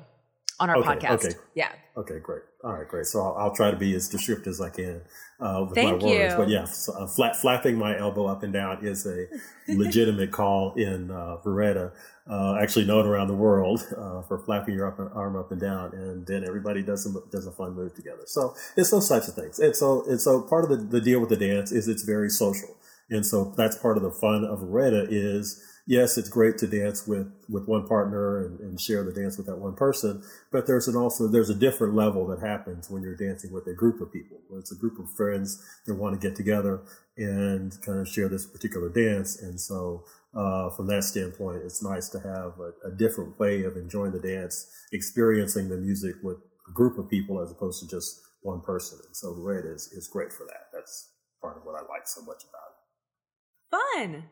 [0.60, 1.26] on our okay, podcast.
[1.26, 1.34] Okay.
[1.54, 1.72] Yeah.
[1.96, 2.42] Okay, great.
[2.64, 3.06] All right, great.
[3.06, 5.02] So I'll, I'll try to be as descriptive as I can
[5.40, 6.32] uh, with Thank my words.
[6.32, 6.38] You.
[6.38, 9.26] But yeah, so, uh, flat, flapping my elbow up and down is a
[9.68, 11.92] legitimate call in uh, Rueda,
[12.30, 15.92] uh, actually known around the world uh, for flapping your up, arm up and down,
[15.92, 18.22] and then everybody does a, does a fun move together.
[18.26, 19.58] So it's those types of things.
[19.58, 22.30] And so and so part of the, the deal with the dance is it's very
[22.30, 22.76] social,
[23.10, 27.06] and so that's part of the fun of Rueda is yes, it's great to dance
[27.06, 30.88] with, with one partner and, and, share the dance with that one person, but there's
[30.88, 34.12] an also, there's a different level that happens when you're dancing with a group of
[34.12, 36.82] people, where it's a group of friends that want to get together
[37.16, 39.40] and kind of share this particular dance.
[39.40, 43.76] And so, uh, from that standpoint, it's nice to have a, a, different way of
[43.76, 48.18] enjoying the dance, experiencing the music with a group of people as opposed to just
[48.40, 48.98] one person.
[49.06, 50.68] And so the Rueda is, is great for that.
[50.72, 51.10] That's
[51.42, 54.22] part of what I like so much about it.
[54.22, 54.24] Fun.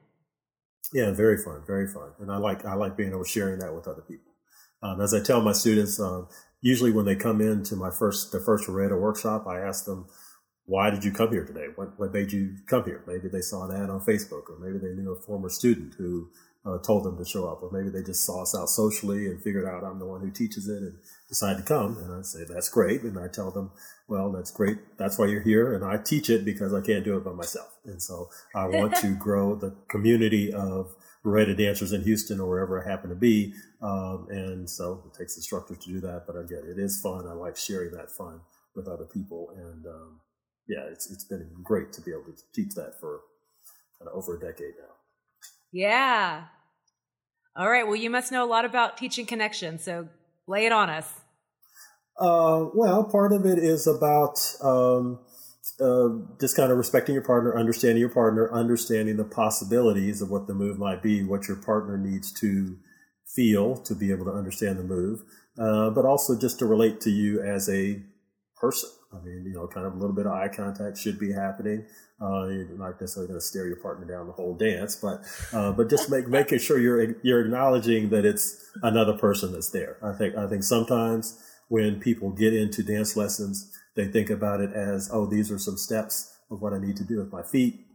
[0.92, 3.74] Yeah, very fun, very fun, and I like I like being able to sharing that
[3.74, 4.32] with other people.
[4.82, 6.26] Um, as I tell my students, um,
[6.62, 10.06] usually when they come into my first the first Rueda workshop, I ask them,
[10.64, 11.68] "Why did you come here today?
[11.76, 14.78] What what made you come here?" Maybe they saw an ad on Facebook, or maybe
[14.78, 16.28] they knew a former student who
[16.66, 19.42] uh, told them to show up, or maybe they just saw us out socially and
[19.42, 20.98] figured out I'm the one who teaches it and
[21.30, 21.96] decided to come.
[21.96, 23.02] And I say, that's great.
[23.02, 23.70] And I tell them,
[24.08, 24.98] well, that's great.
[24.98, 25.72] That's why you're here.
[25.72, 27.78] And I teach it because I can't do it by myself.
[27.86, 32.82] And so I want to grow the community of Rueda dancers in Houston or wherever
[32.82, 33.54] I happen to be.
[33.80, 36.24] Um, and so it takes instructors to do that.
[36.26, 37.26] But again, it is fun.
[37.28, 38.40] I like sharing that fun
[38.74, 39.54] with other people.
[39.56, 40.20] And um,
[40.66, 43.20] yeah, it's, it's been great to be able to teach that for
[44.00, 44.94] kind of over a decade now.
[45.72, 46.44] Yeah.
[47.54, 47.86] All right.
[47.86, 49.78] Well, you must know a lot about teaching connection.
[49.78, 50.08] So
[50.48, 51.19] lay it on us.
[52.20, 55.18] Uh, well, part of it is about um,
[55.80, 60.46] uh, just kind of respecting your partner, understanding your partner, understanding the possibilities of what
[60.46, 62.76] the move might be, what your partner needs to
[63.26, 65.22] feel to be able to understand the move,
[65.58, 68.02] uh, but also just to relate to you as a
[68.56, 68.90] person.
[69.12, 71.86] I mean, you know, kind of a little bit of eye contact should be happening.
[72.20, 75.72] Uh, you're not necessarily going to stare your partner down the whole dance, but uh,
[75.72, 79.96] but just make making sure you're you're acknowledging that it's another person that's there.
[80.02, 84.72] I think I think sometimes when people get into dance lessons, they think about it
[84.72, 87.86] as, oh, these are some steps of what I need to do with my feet,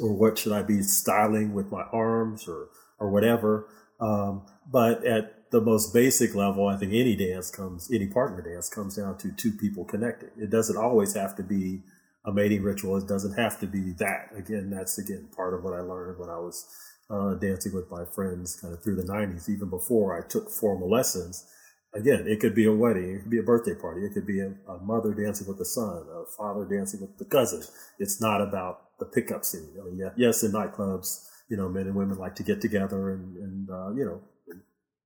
[0.00, 3.68] or what should I be styling with my arms, or or whatever.
[4.00, 8.68] Um, but at the most basic level, I think any dance comes, any partner dance
[8.68, 10.30] comes down to two people connecting.
[10.36, 11.82] It doesn't always have to be
[12.26, 12.98] a mating ritual.
[12.98, 14.30] It doesn't have to be that.
[14.36, 16.66] Again, that's again part of what I learned when I was
[17.08, 20.90] uh, dancing with my friends kind of through the 90s, even before I took formal
[20.90, 21.46] lessons.
[21.94, 24.40] Again, it could be a wedding, it could be a birthday party, it could be
[24.40, 27.62] a, a mother dancing with the son, a father dancing with the cousin.
[27.98, 29.70] It's not about the pickup scene.
[29.74, 33.36] Know, yeah, yes, in nightclubs, you know, men and women like to get together and,
[33.36, 34.20] and uh, you know,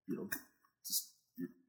[0.09, 0.29] you know,
[0.85, 1.11] just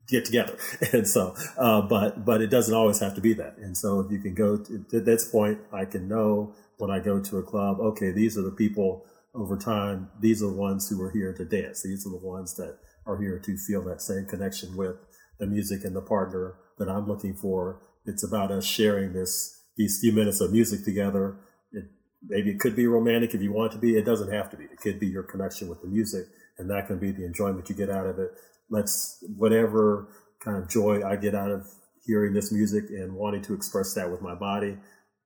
[0.07, 0.57] get together.
[0.93, 3.57] And so, uh, but, but it doesn't always have to be that.
[3.57, 6.99] And so if you can go to, to this point, I can know when I
[6.99, 10.89] go to a club, okay, these are the people over time, these are the ones
[10.89, 11.83] who are here to dance.
[11.83, 14.95] These are the ones that are here to feel that same connection with
[15.39, 17.81] the music and the partner that I'm looking for.
[18.05, 21.37] It's about us sharing this these few minutes of music together.
[21.71, 21.85] It,
[22.27, 23.97] maybe it could be romantic if you want it to be.
[23.97, 24.65] It doesn't have to be.
[24.65, 26.25] It could be your connection with the music,
[26.57, 28.31] and that can be the enjoyment you get out of it.
[28.69, 30.07] Let's whatever
[30.43, 31.67] kind of joy I get out of
[32.05, 34.77] hearing this music and wanting to express that with my body.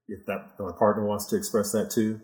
[0.08, 2.22] If that my partner wants to express that too,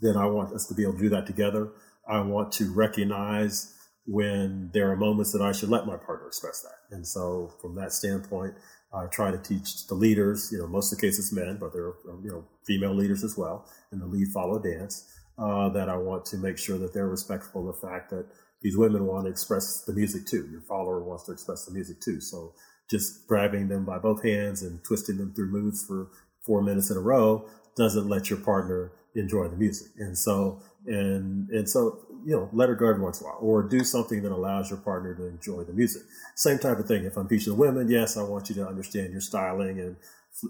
[0.00, 1.70] then I want us to be able to do that together.
[2.08, 3.74] I want to recognize
[4.06, 6.94] when there are moments that I should let my partner express that.
[6.94, 8.54] And so from that standpoint,
[8.94, 11.86] I try to teach the leaders, you know, most of the cases men, but there
[11.86, 15.96] are, you know, female leaders as well in the lead follow dance, uh, that I
[15.96, 18.26] want to make sure that they're respectful of the fact that
[18.62, 20.48] these women want to express the music too.
[20.50, 22.20] Your follower wants to express the music too.
[22.20, 22.54] So
[22.88, 26.10] just grabbing them by both hands and twisting them through moves for
[26.44, 29.88] four minutes in a row doesn't let your partner enjoy the music.
[29.98, 33.38] And so, and, and so, you know, let her go every once in a while
[33.40, 36.02] or do something that allows your partner to enjoy the music.
[36.34, 37.04] Same type of thing.
[37.04, 39.96] If I'm teaching women, yes, I want you to understand your styling and,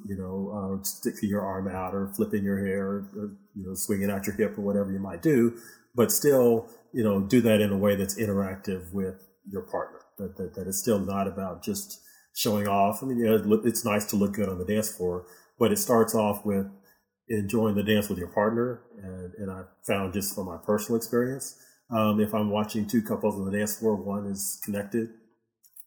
[0.08, 4.10] you know, uh, sticking your arm out or flipping your hair, or, you know, swinging
[4.10, 5.58] out your hip or whatever you might do,
[5.94, 10.00] but still, you know, do that in a way that's interactive with your partner.
[10.16, 12.00] That, that, that it's still not about just
[12.34, 13.02] showing off.
[13.02, 15.26] I mean, yeah, it's nice to look good on the dance floor,
[15.58, 16.68] but it starts off with
[17.28, 18.82] enjoying the dance with your partner.
[19.02, 21.58] And, and I found just from my personal experience,
[21.90, 25.08] um, if I'm watching two couples on the dance floor, one is connected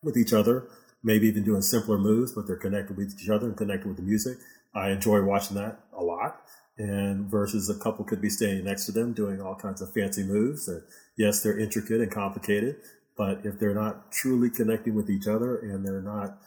[0.02, 0.70] with each other,
[1.04, 4.04] maybe even doing simpler moves, but they're connected with each other and connected with the
[4.04, 4.38] music.
[4.74, 6.42] I enjoy watching that a lot.
[6.78, 10.24] And versus a couple could be standing next to them doing all kinds of fancy
[10.24, 10.86] moves that,
[11.18, 12.78] yes, they're intricate and complicated,
[13.18, 16.38] but if they're not truly connecting with each other and they're not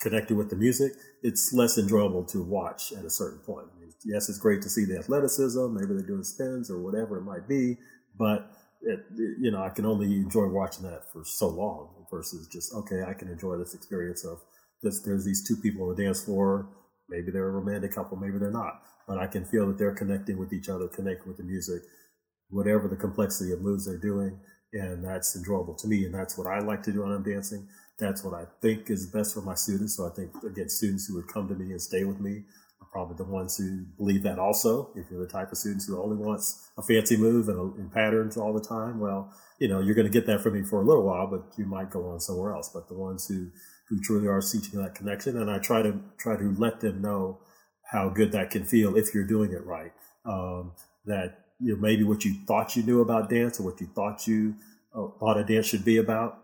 [0.00, 3.68] connected with the music, it's less enjoyable to watch at a certain point.
[4.04, 5.74] Yes, it's great to see the athleticism.
[5.74, 7.78] Maybe they're doing spins or whatever it might be,
[8.16, 12.72] but it, you know, I can only enjoy watching that for so long versus just,
[12.74, 14.40] okay, I can enjoy this experience of
[14.82, 15.00] this.
[15.00, 16.68] There's these two people on the dance floor.
[17.08, 18.16] Maybe they're a romantic couple.
[18.16, 21.38] Maybe they're not, but I can feel that they're connecting with each other, connecting with
[21.38, 21.82] the music,
[22.50, 24.38] whatever the complexity of moves they're doing.
[24.72, 26.04] And that's enjoyable to me.
[26.04, 27.66] And that's what I like to do when I'm dancing
[27.98, 29.96] that's what I think is best for my students.
[29.96, 32.44] So I think again, students who would come to me and stay with me
[32.92, 34.90] probably the ones who believe that also.
[34.94, 38.36] If you're the type of students who only wants a fancy move and, and patterns
[38.36, 40.84] all the time, well, you know, you're going to get that from me for a
[40.84, 42.68] little while, but you might go on somewhere else.
[42.68, 43.48] But the ones who,
[43.88, 47.40] who truly are seeking that connection, and I try to try to let them know
[47.90, 49.92] how good that can feel if you're doing it right.
[50.24, 50.72] Um,
[51.06, 54.26] that you know maybe what you thought you knew about dance or what you thought
[54.26, 54.56] you
[54.94, 56.42] uh, thought a dance should be about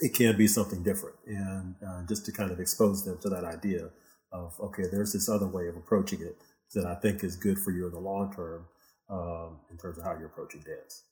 [0.00, 1.16] it can be something different.
[1.26, 3.90] And uh, just to kind of expose them to that idea
[4.32, 6.36] of, okay, there's this other way of approaching it
[6.74, 8.66] that I think is good for you in the long term
[9.10, 11.04] um, in terms of how you're approaching dance.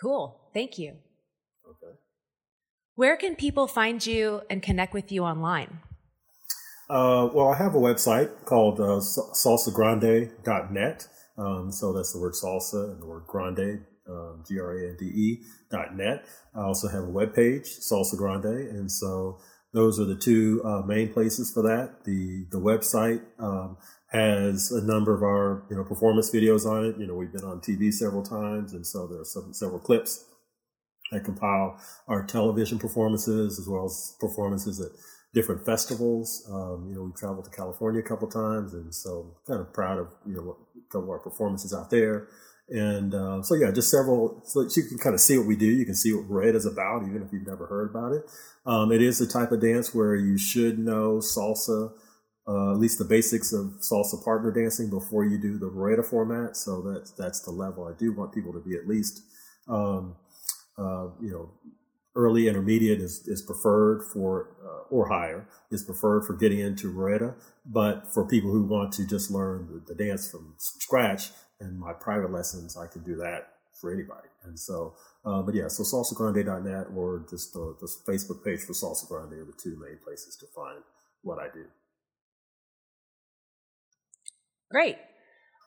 [0.00, 0.40] Cool.
[0.54, 0.94] Thank you.
[1.68, 1.98] Okay.
[2.94, 5.80] Where can people find you and connect with you online?
[6.88, 11.08] Uh, well, I have a website called uh, salsagrande.net.
[11.36, 14.96] Um, so that's the word salsa and the word grande, um, G R A N
[14.98, 16.24] D E dot net.
[16.54, 19.38] I also have a web page, Salsa Grande, and so
[19.72, 22.04] those are the two uh, main places for that.
[22.04, 23.76] The the website um,
[24.10, 26.96] has a number of our you know performance videos on it.
[26.98, 30.24] You know we've been on TV several times, and so there are some several clips
[31.12, 34.90] that compile our television performances as well as performances at
[35.34, 36.46] different festivals.
[36.50, 39.98] Um, you know we traveled to California a couple times, and so kind of proud
[39.98, 42.28] of you know a couple of our performances out there.
[42.70, 45.66] And uh, so, yeah, just several, so you can kind of see what we do.
[45.66, 48.24] You can see what Rueda is about, even if you've never heard about it.
[48.66, 51.92] Um, it is the type of dance where you should know salsa,
[52.46, 56.56] uh, at least the basics of salsa partner dancing before you do the Rueda format.
[56.56, 57.84] So that's that's the level.
[57.84, 59.22] I do want people to be at least,
[59.66, 60.16] um,
[60.76, 61.50] uh, you know,
[62.14, 67.34] early intermediate is, is preferred for, uh, or higher is preferred for getting into Rueda.
[67.64, 71.92] But for people who want to just learn the, the dance from scratch, in my
[71.92, 74.28] private lessons, I can do that for anybody.
[74.44, 74.94] And so,
[75.24, 79.44] uh, but yeah, so salsagrande.net or just the, the Facebook page for Salsa Grande are
[79.44, 80.82] the two main places to find
[81.22, 81.64] what I do.
[84.70, 84.96] Great.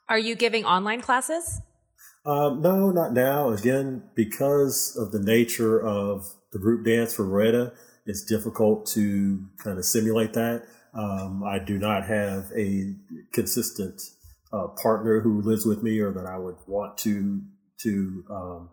[0.10, 1.62] Are you giving online classes?
[2.26, 3.50] Um, no, not now.
[3.50, 7.74] Again, because of the nature of the group dance for Rueda,
[8.06, 10.64] it's difficult to kind of simulate that.
[10.94, 12.94] Um, I do not have a
[13.32, 14.02] consistent
[14.84, 17.42] partner who lives with me or that I would want to
[17.84, 18.70] to um,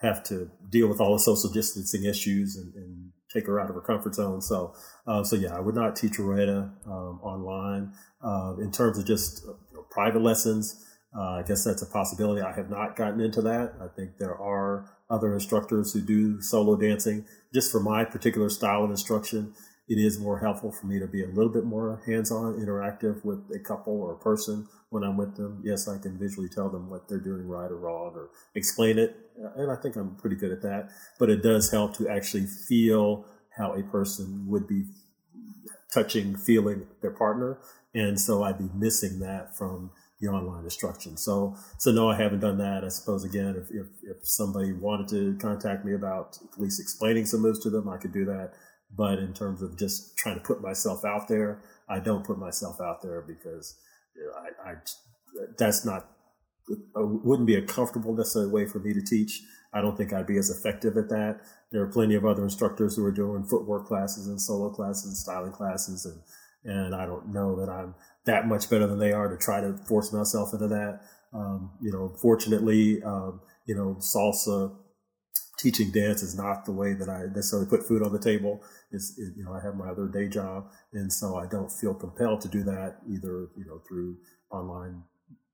[0.00, 3.74] have to deal with all the social distancing issues and, and take her out of
[3.74, 4.40] her comfort zone.
[4.40, 4.74] So,
[5.06, 7.92] uh, so yeah, I would not teach Rueda um, online.
[8.22, 9.52] Uh, in terms of just uh,
[9.90, 10.82] private lessons,
[11.16, 12.42] Uh, I guess that's a possibility.
[12.42, 13.72] I have not gotten into that.
[13.80, 17.24] I think there are other instructors who do solo dancing.
[17.54, 19.54] Just for my particular style of instruction,
[19.88, 23.38] it is more helpful for me to be a little bit more hands-on, interactive with
[23.54, 25.62] a couple or a person when I'm with them.
[25.64, 29.16] Yes, I can visually tell them what they're doing right or wrong or explain it.
[29.56, 30.88] And I think I'm pretty good at that.
[31.18, 34.84] But it does help to actually feel how a person would be
[35.92, 37.58] touching, feeling their partner.
[37.94, 41.16] And so I'd be missing that from the online instruction.
[41.16, 42.84] So, so no, I haven't done that.
[42.84, 47.26] I suppose again, if, if, if somebody wanted to contact me about at least explaining
[47.26, 48.54] some moves to them, I could do that.
[48.94, 52.80] But in terms of just trying to put myself out there, I don't put myself
[52.80, 53.76] out there because
[54.64, 54.74] I, I,
[55.58, 56.10] that's not,
[56.94, 59.42] wouldn't be a comfortable necessary way for me to teach.
[59.72, 61.40] I don't think I'd be as effective at that.
[61.70, 65.16] There are plenty of other instructors who are doing footwork classes and solo classes and
[65.16, 66.06] styling classes.
[66.06, 66.22] And,
[66.64, 67.94] and I don't know that I'm
[68.24, 71.00] that much better than they are to try to force myself into that.
[71.32, 74.74] Um, you know, fortunately, um, you know, salsa
[75.58, 78.62] teaching dance is not the way that I necessarily put food on the table.
[78.90, 81.94] It's, it, you know, I have my other day job, and so I don't feel
[81.94, 84.18] compelled to do that either, you know, through
[84.50, 85.02] online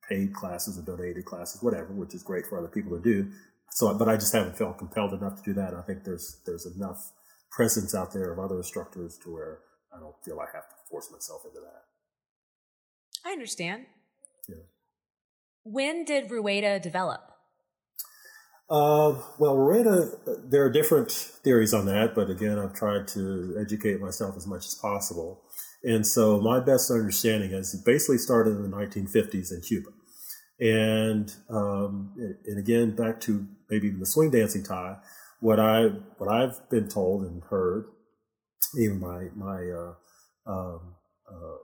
[0.09, 3.31] paid classes or donated classes, whatever, which is great for other people to do.
[3.71, 5.75] So, but I just haven't felt compelled enough to do that.
[5.75, 7.13] I think there's there's enough
[7.51, 9.61] presence out there of other instructors to where
[9.95, 11.85] I don't feel I have to force myself into that.
[13.25, 13.87] I understand.
[14.49, 14.57] Yeah.
[15.65, 17.32] When did Rueda develop?
[18.73, 19.55] Uh, well,
[20.49, 24.65] there are different theories on that, but again, I've tried to educate myself as much
[24.65, 25.43] as possible.
[25.85, 29.91] And so my best understanding is it basically started in the 1950s in Cuba.
[30.59, 32.15] And, um,
[32.47, 34.97] and again, back to maybe even the swing dancing tie,
[35.41, 37.85] what I, what I've been told and heard,
[38.79, 39.95] even my, my, uh,
[40.51, 40.95] um,
[41.31, 41.59] uh,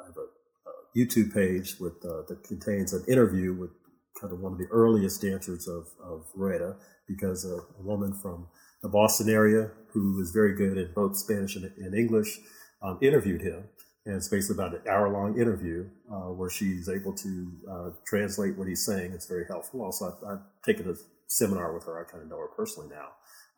[0.00, 3.72] I have a, a YouTube page with, uh, that contains an interview with
[4.20, 6.76] kind of one of the earliest dancers of, of Rueda
[7.06, 8.48] because a, a woman from
[8.82, 12.38] the Boston area who is very good at both Spanish and, and English
[12.82, 13.64] um, interviewed him.
[14.04, 18.56] And it's basically about an hour long interview uh, where she's able to uh, translate
[18.56, 19.12] what he's saying.
[19.12, 19.82] It's very helpful.
[19.82, 20.94] Also, I've, I've, taken a
[21.28, 22.00] seminar with her.
[22.00, 23.08] I kind of know her personally now.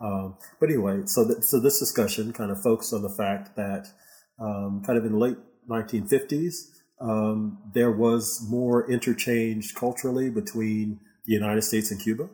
[0.00, 3.88] Um, but anyway, so so this discussion kind of focused on the fact that
[4.38, 5.36] um, kind of in the late
[5.68, 12.28] 1950s, um, there was more interchange culturally between the United States and Cuba.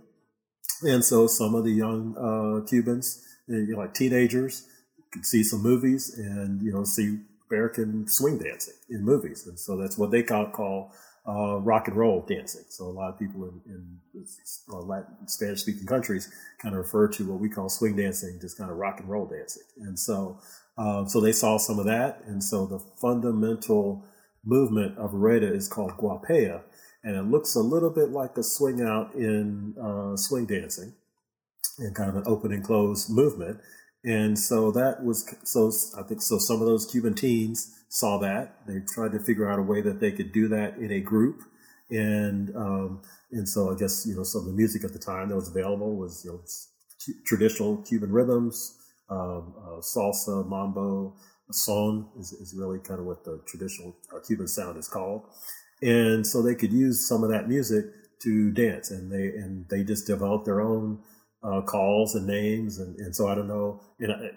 [0.83, 4.69] And so some of the young uh, Cubans, you know, like teenagers,
[5.13, 7.19] could see some movies and, you know, see
[7.51, 9.47] American swing dancing in movies.
[9.47, 10.93] And so that's what they call, call
[11.27, 12.65] uh, rock and roll dancing.
[12.69, 13.61] So a lot of people in,
[14.15, 14.27] in
[14.73, 18.59] uh, Latin, Spanish speaking countries kind of refer to what we call swing dancing, just
[18.59, 19.63] kind of rock and roll dancing.
[19.79, 20.41] And so,
[20.77, 22.23] uh, so they saw some of that.
[22.27, 24.05] And so the fundamental
[24.45, 26.63] movement of Rueda is called Guapea,
[27.03, 30.95] and it looks a little bit like a swing out in uh, swing dancing,
[31.79, 33.61] and kind of an open and close movement.
[34.05, 36.39] And so that was so I think so.
[36.39, 40.01] Some of those Cuban teens saw that they tried to figure out a way that
[40.01, 41.43] they could do that in a group,
[41.91, 43.03] and um,
[43.33, 45.49] and so I guess you know some of the music at the time that was
[45.49, 46.41] available was you know
[47.27, 48.79] traditional Cuban rhythms,
[49.09, 51.17] um, uh, salsa, mambo,
[51.51, 55.27] son is, is really kind of what the traditional uh, Cuban sound is called.
[55.83, 57.85] And so they could use some of that music
[58.23, 61.01] to dance and they, and they just developed their own
[61.43, 62.79] uh, calls and names.
[62.79, 64.31] And, and so I don't know you know,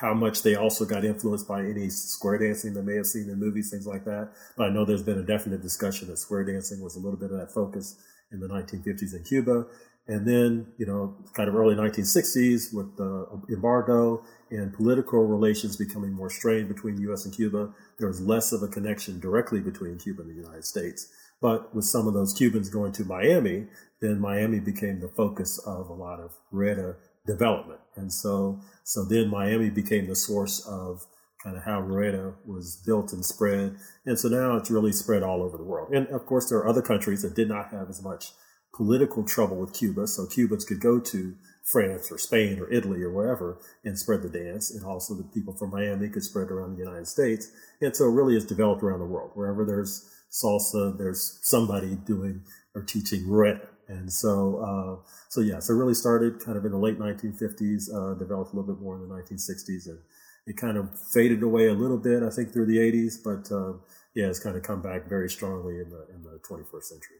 [0.00, 3.38] how much they also got influenced by any square dancing they may have seen in
[3.38, 4.30] movies, things like that.
[4.56, 7.30] But I know there's been a definite discussion that square dancing was a little bit
[7.30, 7.96] of that focus
[8.30, 9.66] in the 1950s in Cuba.
[10.08, 16.12] And then, you know, kind of early 1960s with the embargo and political relations becoming
[16.12, 17.24] more strained between the U.S.
[17.24, 21.08] and Cuba, there was less of a connection directly between Cuba and the United States.
[21.40, 23.66] But with some of those Cubans going to Miami,
[24.00, 27.80] then Miami became the focus of a lot of Rueda development.
[27.96, 31.06] And so, so then Miami became the source of
[31.42, 33.76] kind of how Rueda was built and spread.
[34.04, 35.92] And so now it's really spread all over the world.
[35.92, 38.32] And of course, there are other countries that did not have as much
[38.74, 41.34] political trouble with Cuba, so Cubans could go to
[41.66, 45.54] France or Spain or Italy or wherever and spread the dance, and also the people
[45.54, 47.50] from Miami could spread around the United States.
[47.80, 49.32] And so it really is developed around the world.
[49.34, 52.42] Wherever there's salsa, there's somebody doing
[52.74, 53.68] or teaching Rueda.
[53.88, 57.92] And so, uh, so yeah, so it really started kind of in the late 1950s,
[57.94, 59.98] uh, developed a little bit more in the 1960s, and
[60.46, 63.80] it kind of faded away a little bit, I think, through the 80s, but um,
[64.14, 67.16] yeah, it's kind of come back very strongly in the in the 21st century.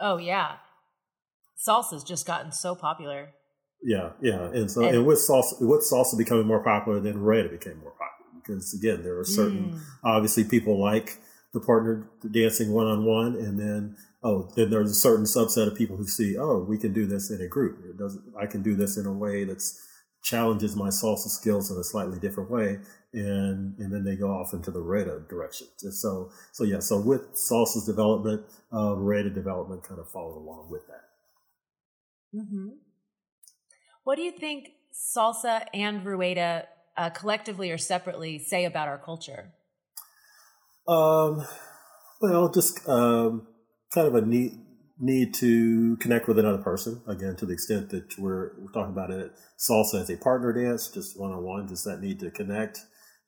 [0.00, 0.56] Oh yeah,
[1.56, 3.30] salsa's just gotten so popular.
[3.82, 7.48] Yeah, yeah, and so and, and with salsa, with salsa becoming more popular, then Rueda
[7.48, 9.80] became more popular because again, there are certain mm.
[10.04, 11.18] obviously people like
[11.52, 15.76] the partner dancing one on one, and then oh, then there's a certain subset of
[15.76, 17.84] people who see, oh, we can do this in a group.
[17.84, 18.22] It doesn't.
[18.38, 19.88] I can do this in a way that's
[20.22, 22.78] challenges my salsa skills in a slightly different way,
[23.12, 25.66] and and then they go off into the Rueda direction.
[25.82, 28.42] And so so yeah, so with salsa's development,
[28.72, 31.01] uh, Rueda development kind of followed along with that.
[32.34, 32.68] Mm-hmm.
[34.04, 36.66] What do you think salsa and Rueda
[36.96, 39.52] uh, collectively or separately say about our culture?
[40.88, 41.44] Um,
[42.20, 43.46] well, just um,
[43.92, 44.58] kind of a need
[44.98, 49.10] need to connect with another person again to the extent that we're, we're talking about
[49.10, 52.78] it salsa as a partner dance just one-on-one just that need to connect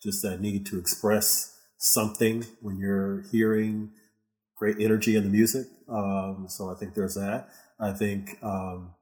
[0.01, 3.91] just that need to express something when you're hearing
[4.57, 7.49] great energy in the music um, so i think there's that
[7.81, 8.95] i think um,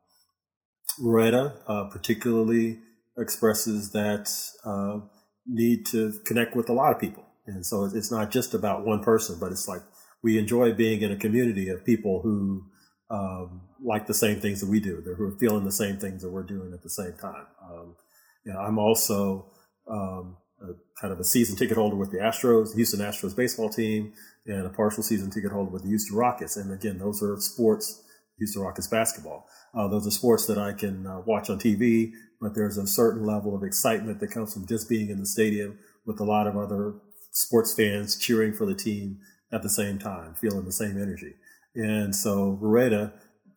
[1.05, 2.79] uh, particularly
[3.19, 4.33] expresses that
[4.65, 5.01] uh,
[5.47, 9.03] need to connect with a lot of people and so it's not just about one
[9.03, 9.83] person but it's like
[10.23, 12.65] we enjoy being in a community of people who
[13.11, 16.31] um, like the same things that we do, who are feeling the same things that
[16.31, 17.47] we're doing at the same time.
[17.63, 17.97] Um,
[18.45, 19.53] you know, I'm also
[19.89, 24.13] um, a, kind of a season ticket holder with the Astros, Houston Astros baseball team,
[24.47, 26.57] and a partial season ticket holder with the Houston Rockets.
[26.57, 28.03] And again, those are sports,
[28.39, 29.47] Houston Rockets basketball.
[29.75, 33.25] Uh, those are sports that I can uh, watch on TV, but there's a certain
[33.25, 36.57] level of excitement that comes from just being in the stadium with a lot of
[36.57, 36.95] other
[37.33, 39.19] sports fans cheering for the team
[39.53, 41.35] at the same time, feeling the same energy.
[41.75, 43.13] And so Rueda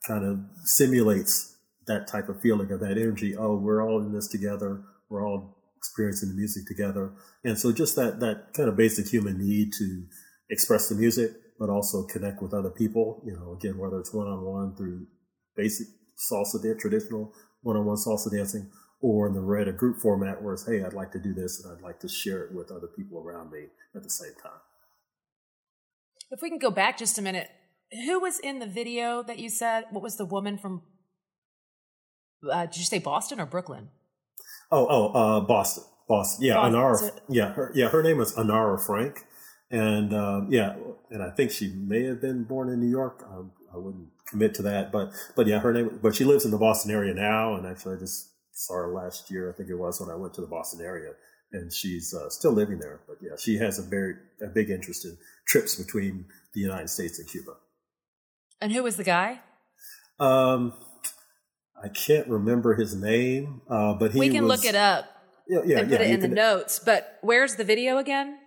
[0.07, 1.57] kind of simulates
[1.87, 3.35] that type of feeling of that energy.
[3.35, 4.81] Oh, we're all in this together.
[5.09, 7.13] We're all experiencing the music together.
[7.43, 10.05] And so just that, that kind of basic human need to
[10.49, 14.27] express the music, but also connect with other people, you know, again, whether it's one
[14.27, 15.07] on one through
[15.55, 15.87] basic
[16.17, 18.69] salsa dance, traditional one on one salsa dancing,
[19.01, 21.75] or in the Rueda group format where it's, hey, I'd like to do this and
[21.75, 24.59] I'd like to share it with other people around me at the same time.
[26.31, 27.49] If we can go back just a minute,
[27.91, 29.85] who was in the video that you said?
[29.91, 30.81] What was the woman from?
[32.49, 33.89] Uh, did you say Boston or Brooklyn?
[34.71, 36.45] Oh, oh, uh, Boston, Boston.
[36.45, 37.09] Yeah, Boston.
[37.11, 37.19] Anara.
[37.29, 39.25] Yeah, her, yeah, her name is Anara Frank,
[39.69, 40.75] and um, yeah,
[41.11, 43.23] and I think she may have been born in New York.
[43.29, 45.99] Um, I wouldn't commit to that, but but yeah, her name.
[46.01, 49.29] But she lives in the Boston area now, and actually, I just saw her last
[49.29, 49.49] year.
[49.49, 51.11] I think it was when I went to the Boston area
[51.51, 53.01] and she's uh, still living there.
[53.07, 57.19] But yeah, she has a very a big interest in trips between the United States
[57.19, 57.53] and Cuba.
[58.61, 59.41] And who was the guy?
[60.19, 60.73] Um,
[61.81, 64.19] I can't remember his name, uh, but he.
[64.19, 65.05] We can was, look it up.
[65.47, 66.79] Yeah, yeah, and put yeah, it in the notes.
[66.79, 68.39] But where's the video again?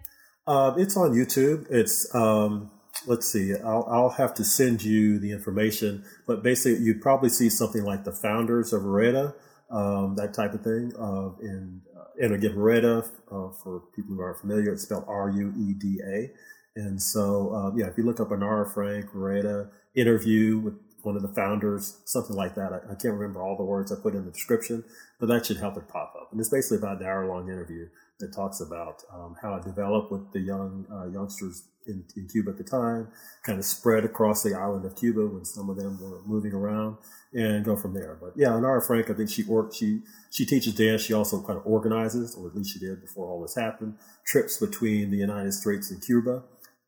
[0.49, 1.66] Uh, it's on YouTube.
[1.70, 2.70] It's um,
[3.07, 3.55] let's see.
[3.55, 6.05] I'll, I'll have to send you the information.
[6.26, 9.34] But basically, you'd probably see something like the founders of Rueda,
[9.70, 10.94] um, that type of thing.
[10.99, 11.82] Uh, in
[12.18, 16.01] and again, Rueda, uh, for people who aren't familiar, it's spelled R U E D
[16.03, 16.30] A.
[16.76, 21.22] And so, um, yeah, if you look up Anara Frank, Rueda, interview with one of
[21.22, 22.72] the founders, something like that.
[22.72, 24.84] I, I, can't remember all the words I put in the description,
[25.20, 26.28] but that should help it pop up.
[26.32, 27.88] And it's basically about an hour long interview
[28.21, 32.51] that talks about um, how it developed with the young uh, youngsters in, in, Cuba
[32.51, 33.09] at the time,
[33.45, 36.99] kind of spread across the island of Cuba when some of them were moving around,
[37.33, 38.19] and go from there.
[38.21, 40.01] But yeah, Anara Frank, I think she worked, she
[40.31, 41.03] she teaches dance.
[41.03, 43.95] She also kind of organizes, or at least she did before all this happened,
[44.27, 46.43] trips between the United States and Cuba,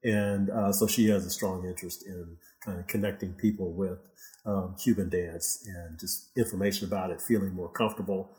[0.05, 3.99] and uh, so she has a strong interest in kind of connecting people with
[4.47, 8.31] um, Cuban dance and just information about it, feeling more comfortable.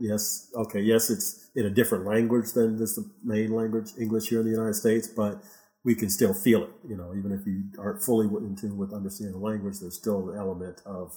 [0.00, 4.40] Yes, okay, yes, it's in a different language than just the main language, English here
[4.40, 5.40] in the United States, but
[5.84, 6.70] we can still feel it.
[6.88, 10.30] You know, even if you aren't fully in tune with understanding the language, there's still
[10.30, 11.16] an element of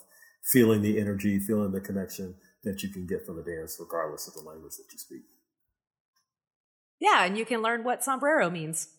[0.54, 4.36] feeling the energy, feeling the connection that you can get from the dance, regardless of
[4.36, 5.24] the language that you speak.
[7.00, 8.90] Yeah, and you can learn what sombrero means.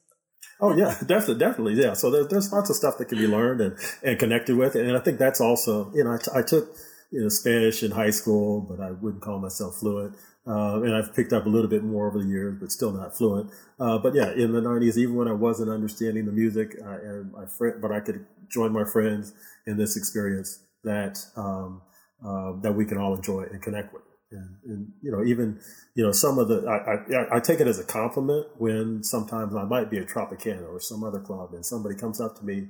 [0.61, 1.93] Oh yeah, definitely, definitely, yeah.
[1.93, 4.97] So there, there's lots of stuff that can be learned and, and connected with, and
[4.97, 6.77] I think that's also, you know, I, t- I took
[7.13, 10.17] you know Spanish in high school, but I wouldn't call myself fluent.
[10.45, 13.17] Uh, and I've picked up a little bit more over the years, but still not
[13.17, 13.51] fluent.
[13.79, 17.33] Uh, but yeah, in the '90s, even when I wasn't understanding the music, I, and
[17.33, 19.35] my friend, but I could join my friends
[19.67, 21.83] in this experience that um,
[22.27, 24.03] uh, that we can all enjoy and connect with.
[24.33, 25.61] And, and, you know, even
[25.95, 29.55] you know, some of the I, I, I, take it as a compliment when sometimes
[29.55, 32.69] I might be at Tropicana or some other club, and somebody comes up to me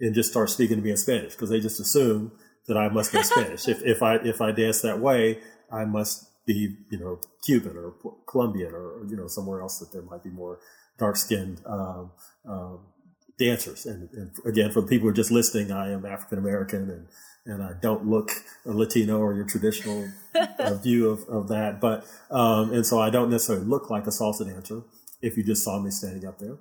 [0.00, 2.32] and just starts speaking to me in Spanish because they just assume
[2.66, 3.68] that I must be Spanish.
[3.68, 5.38] if if I if I dance that way,
[5.70, 7.94] I must be you know Cuban or
[8.26, 10.58] Colombian or you know somewhere else that there might be more
[10.98, 12.10] dark skinned um,
[12.46, 12.80] um,
[13.38, 13.86] dancers.
[13.86, 17.06] And, and, again, for the people who are just listening, I am African American and
[17.44, 18.30] and I don't look
[18.64, 20.08] Latino or your traditional
[20.58, 21.80] uh, view of, of that.
[21.80, 24.82] But um, and so I don't necessarily look like a salsa dancer
[25.20, 26.58] if you just saw me standing up there.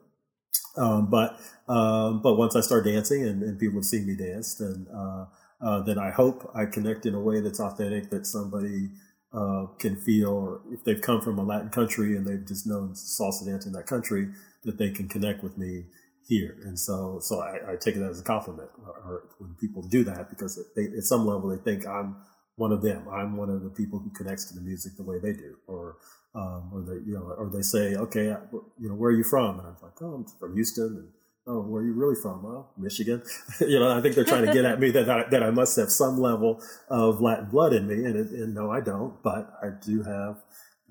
[0.77, 4.55] Um, but um, but once I start dancing and, and people have seen me dance,
[4.55, 5.25] then uh,
[5.63, 8.89] uh, then I hope I connect in a way that's authentic, that somebody
[9.33, 12.93] uh, can feel, or if they've come from a Latin country and they've just known
[12.93, 14.29] salsa dance in that country,
[14.63, 15.85] that they can connect with me
[16.27, 16.57] here.
[16.65, 20.03] And so, so I, I take it as a compliment or, or when people do
[20.03, 22.15] that because they, at some level they think I'm
[22.55, 23.07] one of them.
[23.09, 25.97] I'm one of the people who connects to the music the way they do, or
[26.35, 28.35] um, or they you know, or they say, okay,
[28.79, 29.59] you know, where are you from?
[29.59, 30.85] And I'm like, oh, I'm from Houston.
[30.85, 31.09] And
[31.51, 32.43] oh, where are you really from?
[32.43, 33.21] Well, Michigan.
[33.59, 35.75] you know, I think they're trying to get at me that I, that I must
[35.75, 39.21] have some level of Latin blood in me, and, and no, I don't.
[39.21, 40.37] But I do have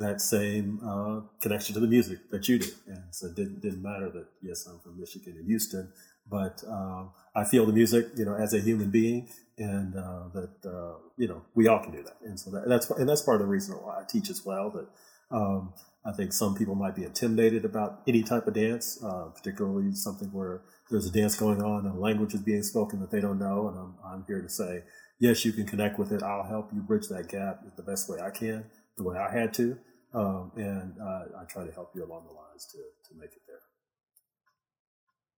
[0.00, 2.70] that same uh, connection to the music that you do.
[2.88, 5.92] And so it didn't, didn't matter that, yes, I'm from Michigan and Houston,
[6.28, 10.54] but um, I feel the music, you know, as a human being, and uh, that,
[10.64, 12.16] uh, you know, we all can do that.
[12.24, 14.70] And so that, that's, and that's part of the reason why I teach as well,
[14.70, 14.88] that
[15.36, 15.74] um,
[16.04, 20.28] I think some people might be intimidated about any type of dance, uh, particularly something
[20.28, 23.38] where there's a dance going on and a language is being spoken that they don't
[23.38, 23.68] know.
[23.68, 24.82] And I'm, I'm here to say,
[25.18, 26.22] yes, you can connect with it.
[26.22, 28.64] I'll help you bridge that gap the best way I can,
[28.96, 29.76] the way I had to.
[30.14, 33.42] Um, and uh, I try to help you along the lines to, to make it
[33.46, 33.60] there.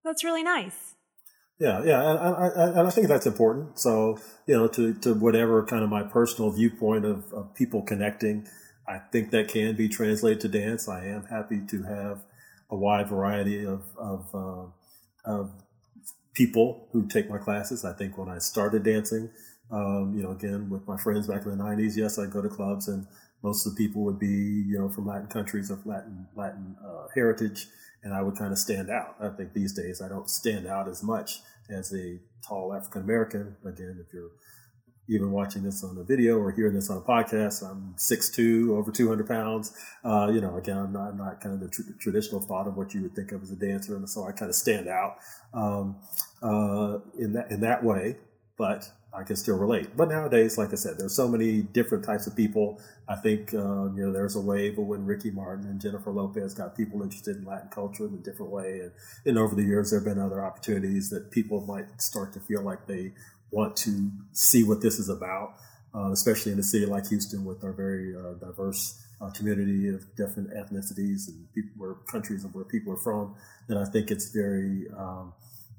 [0.05, 0.95] That's really nice.
[1.59, 3.79] Yeah, yeah, and I, and I think that's important.
[3.79, 8.49] So, you know, to, to whatever kind of my personal viewpoint of, of people connecting,
[8.93, 10.89] I think that can be translated to dance.
[10.89, 12.25] I am happy to have
[12.71, 14.67] a wide variety of, of, uh,
[15.25, 15.51] of
[16.35, 17.85] people who take my classes.
[17.85, 19.31] I think when I started dancing,
[19.71, 22.49] um, you know, again, with my friends back in the 90s, yes, I'd go to
[22.51, 23.07] clubs and
[23.43, 24.27] most of the people would be,
[24.67, 27.67] you know, from Latin countries of Latin Latin uh, heritage,
[28.05, 29.17] and I would kind of stand out.
[29.21, 33.57] I think these days I don't stand out as much as a tall African American.
[33.65, 34.31] Again, if you're
[35.15, 38.91] even watching this on a video or hearing this on a podcast, I'm 6'2", over
[38.91, 39.77] 200 pounds.
[40.05, 42.77] Uh, you know, again, I'm not, I'm not kind of the tr- traditional thought of
[42.77, 45.17] what you would think of as a dancer, and so I kind of stand out
[45.55, 45.97] um,
[46.43, 48.17] uh, in that in that way.
[48.57, 49.95] But I can still relate.
[49.95, 52.81] But nowadays, like I said, there's so many different types of people.
[53.09, 56.55] I think uh, you know there's a wave of when Ricky Martin and Jennifer Lopez
[56.55, 58.93] got people interested in Latin culture in a different way, and,
[59.27, 62.63] and over the years there have been other opportunities that people might start to feel
[62.63, 63.13] like they
[63.53, 65.55] want to see what this is about,
[65.95, 70.05] uh, especially in a city like Houston with our very uh, diverse uh, community of
[70.17, 73.37] different ethnicities and people, where countries and where people are from.
[73.69, 75.33] then I think it's very um,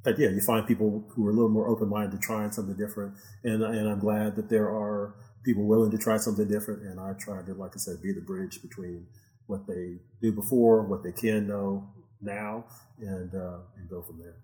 [0.04, 2.76] but yeah, you find people who are a little more open minded to trying something
[2.76, 6.84] different, and and I'm glad that there are people willing to try something different.
[6.84, 9.08] And I try to, like I said, be the bridge between
[9.48, 11.88] what they knew before, what they can know
[12.22, 12.66] now,
[13.00, 14.36] and uh, and go from there.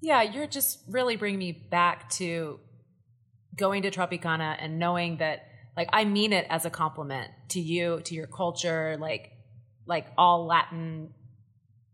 [0.00, 2.60] Yeah, you're just really bringing me back to
[3.56, 8.00] going to Tropicana and knowing that, like, I mean it as a compliment to you,
[8.04, 9.32] to your culture, like,
[9.86, 11.14] like all Latin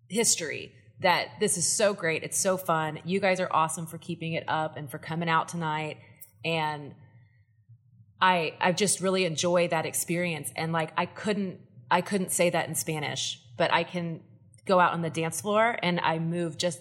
[0.09, 2.23] history that this is so great.
[2.23, 3.01] It's so fun.
[3.05, 5.97] You guys are awesome for keeping it up and for coming out tonight.
[6.45, 6.95] And
[8.21, 10.53] I I just really enjoy that experience.
[10.55, 14.21] And like I couldn't I couldn't say that in Spanish, but I can
[14.67, 16.81] go out on the dance floor and I move just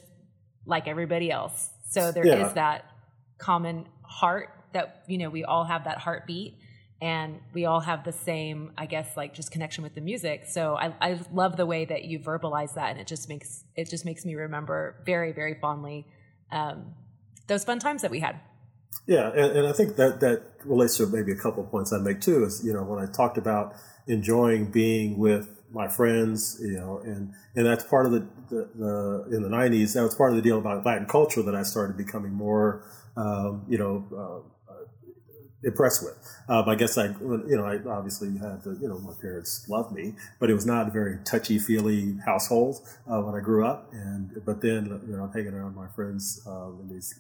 [0.70, 1.70] like everybody else.
[1.90, 2.48] So there yeah.
[2.48, 2.86] is that
[3.40, 6.58] common heart that you know we all have that heartbeat
[7.02, 10.76] and we all have the same i guess like just connection with the music so
[10.76, 14.06] I, I love the way that you verbalize that and it just makes it just
[14.06, 16.06] makes me remember very very fondly
[16.52, 16.94] um,
[17.48, 18.40] those fun times that we had
[19.08, 21.98] yeah and, and i think that that relates to maybe a couple of points i
[21.98, 23.74] make too is you know when i talked about
[24.08, 29.36] enjoying being with my friends you know and and that's part of the, the, the
[29.36, 31.96] in the 90s that was part of the deal about latin culture that i started
[31.98, 32.84] becoming more
[33.18, 34.50] um, you know uh,
[35.64, 36.16] impressed with.
[36.48, 39.94] Um, I guess I, you know, I obviously had to, you know, my parents loved
[39.94, 43.90] me, but it was not a very touchy feely household uh, when I grew up.
[43.92, 47.14] And but then, you know, hanging around my friends um, in these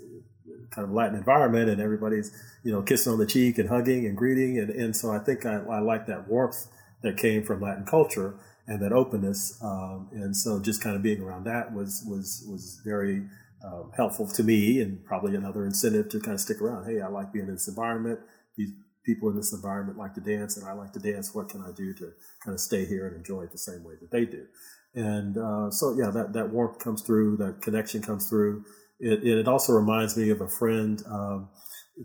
[0.71, 2.31] kind of Latin environment, and everybody's,
[2.63, 5.45] you know, kissing on the cheek and hugging and greeting, and and so I think
[5.45, 6.67] I, I like that warmth
[7.03, 8.35] that came from Latin culture
[8.67, 9.57] and that openness.
[9.61, 13.23] Um, and so just kind of being around that was was was very
[13.65, 16.85] um, helpful to me and probably another incentive to kind of stick around.
[16.85, 18.19] Hey, I like being in this environment.
[18.57, 18.71] These
[19.05, 21.33] people in this environment like to dance, and I like to dance.
[21.33, 22.11] What can I do to
[22.43, 24.45] kind of stay here and enjoy it the same way that they do?
[24.93, 28.65] And uh, so, yeah, that, that warmth comes through, that connection comes through.
[28.99, 31.49] It, it also reminds me of a friend um,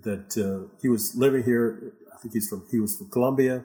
[0.03, 1.95] that uh, he was living here.
[2.14, 3.64] I think he's from he was from Colombia.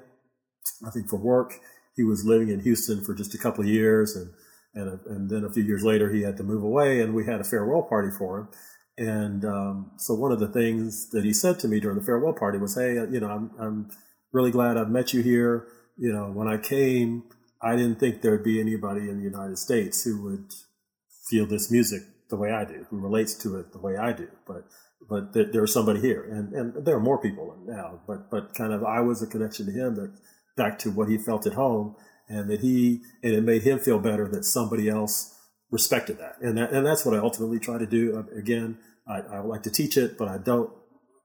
[0.85, 1.53] I think for work,
[1.95, 4.31] he was living in Houston for just a couple of years, and
[4.75, 7.41] and, and then a few years later he had to move away and we had
[7.41, 8.49] a farewell party for him
[8.99, 12.33] and um, so one of the things that he said to me during the farewell
[12.33, 13.89] party was hey you know i'm, I'm
[14.31, 15.65] really glad i've met you here
[15.97, 17.23] you know when i came
[17.61, 20.53] I didn't think there'd be anybody in the United States who would
[21.25, 24.27] feel this music the way I do, who relates to it the way I do.
[24.47, 24.65] But
[25.09, 28.01] but th- there was somebody here, and and there are more people now.
[28.07, 30.13] But but kind of I was a connection to him that
[30.59, 31.95] back to what he felt at home,
[32.27, 35.35] and that he and it made him feel better that somebody else
[35.71, 38.17] respected that, and that and that's what I ultimately try to do.
[38.17, 40.69] Uh, again, I, I like to teach it, but I don't.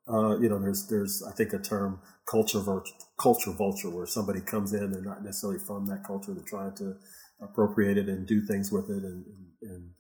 [0.07, 2.63] Uh, you know, there's there's I think a term culture
[3.21, 6.95] culture vulture where somebody comes in, they're not necessarily from that culture, they're trying to
[7.43, 9.25] appropriate it and do things with it, and
[9.63, 9.91] and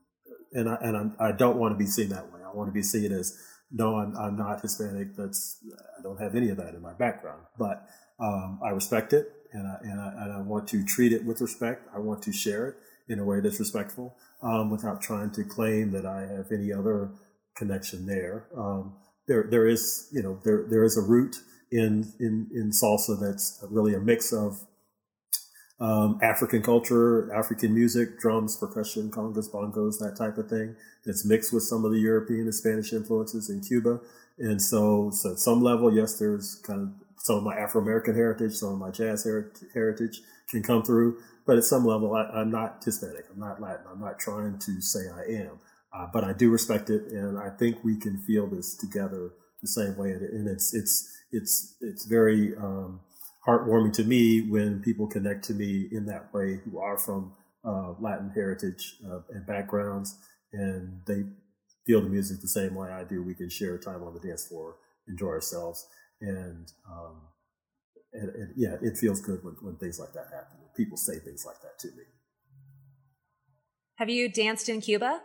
[0.52, 2.40] and I and I'm, I do not want to be seen that way.
[2.46, 3.36] I want to be seen as
[3.70, 5.16] no, I'm I'm not Hispanic.
[5.16, 5.58] That's
[5.98, 7.86] I don't have any of that in my background, but
[8.20, 11.40] um, I respect it, and I, and I and I want to treat it with
[11.40, 11.88] respect.
[11.94, 12.76] I want to share it
[13.08, 17.10] in a way that's respectful, um, without trying to claim that I have any other
[17.56, 18.48] connection there.
[18.56, 18.94] Um,
[19.26, 21.36] there there is you know there there is a root
[21.70, 24.60] in in in salsa that's really a mix of
[25.80, 30.76] um, African culture, African music, drums, percussion, congas, bongos, that type of thing.
[31.04, 34.00] That's mixed with some of the European and Spanish influences in Cuba.
[34.38, 38.14] And so, so at some level, yes, there's kind of some of my Afro American
[38.14, 39.26] heritage, some of my jazz
[39.72, 40.20] heritage
[40.50, 41.16] can come through.
[41.46, 43.24] But at some level, I, am not Hispanic.
[43.32, 43.86] I'm not Latin.
[43.90, 45.58] I'm not trying to say I am.
[45.92, 49.30] Uh, but I do respect it, and I think we can feel this together
[49.62, 50.10] the same way.
[50.10, 53.00] And it's it's it's it's very um,
[53.46, 57.32] heartwarming to me when people connect to me in that way who are from
[57.64, 60.18] uh, Latin heritage uh, and backgrounds,
[60.52, 61.24] and they
[61.86, 63.22] feel the music the same way I do.
[63.22, 64.76] We can share time on the dance floor,
[65.08, 65.86] enjoy ourselves,
[66.20, 67.22] and, um,
[68.12, 70.58] and, and yeah, it feels good when, when things like that happen.
[70.60, 72.04] When people say things like that to me.
[73.96, 75.20] Have you danced in Cuba?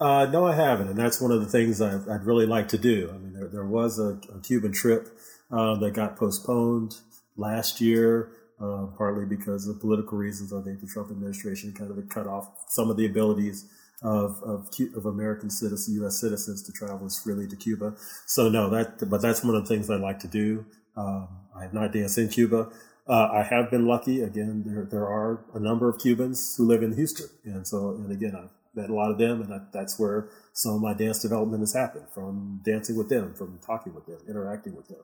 [0.00, 2.78] Uh, no, I haven't, and that's one of the things i would really like to
[2.78, 3.10] do.
[3.12, 5.08] I mean, there, there was a, a Cuban trip
[5.50, 6.94] uh, that got postponed
[7.36, 8.30] last year,
[8.60, 10.52] uh, partly because of political reasons.
[10.52, 13.68] I think the Trump administration kind of cut off some of the abilities
[14.02, 16.20] of of, of American citizens, U.S.
[16.20, 17.94] citizens, to travel as freely to Cuba.
[18.26, 20.66] So no, that but that's one of the things I like to do.
[20.96, 22.70] Um, I have not danced in Cuba.
[23.08, 24.20] Uh, I have been lucky.
[24.20, 28.12] Again, there there are a number of Cubans who live in Houston, and so and
[28.12, 31.20] again, I've met a lot of them, and I, that's where some of my dance
[31.20, 35.00] development has happened from dancing with them, from talking with them, interacting with them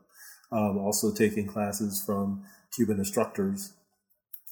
[0.54, 3.72] um, also taking classes from Cuban instructors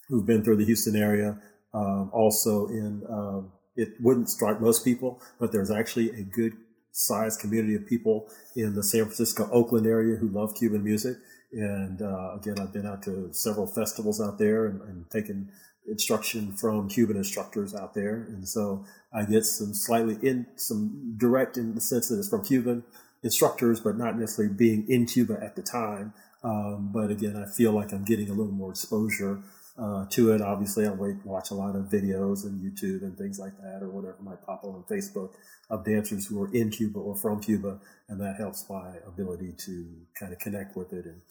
[0.09, 1.39] who've been through the Houston area.
[1.73, 6.53] Um, also in, um, it wouldn't strike most people, but there's actually a good
[6.91, 11.17] sized community of people in the San Francisco, Oakland area who love Cuban music.
[11.51, 15.49] And uh, again, I've been out to several festivals out there and, and taken
[15.87, 18.27] instruction from Cuban instructors out there.
[18.29, 22.43] And so I get some slightly in, some direct in the sense that it's from
[22.43, 22.83] Cuban
[23.23, 26.13] instructors, but not necessarily being in Cuba at the time.
[26.43, 29.41] Um, but again, I feel like I'm getting a little more exposure
[29.77, 30.41] uh, to it.
[30.41, 34.17] Obviously, I watch a lot of videos and YouTube and things like that, or whatever
[34.21, 35.31] might pop up on Facebook
[35.69, 39.87] of dancers who are in Cuba or from Cuba, and that helps my ability to
[40.19, 41.21] kind of connect with it and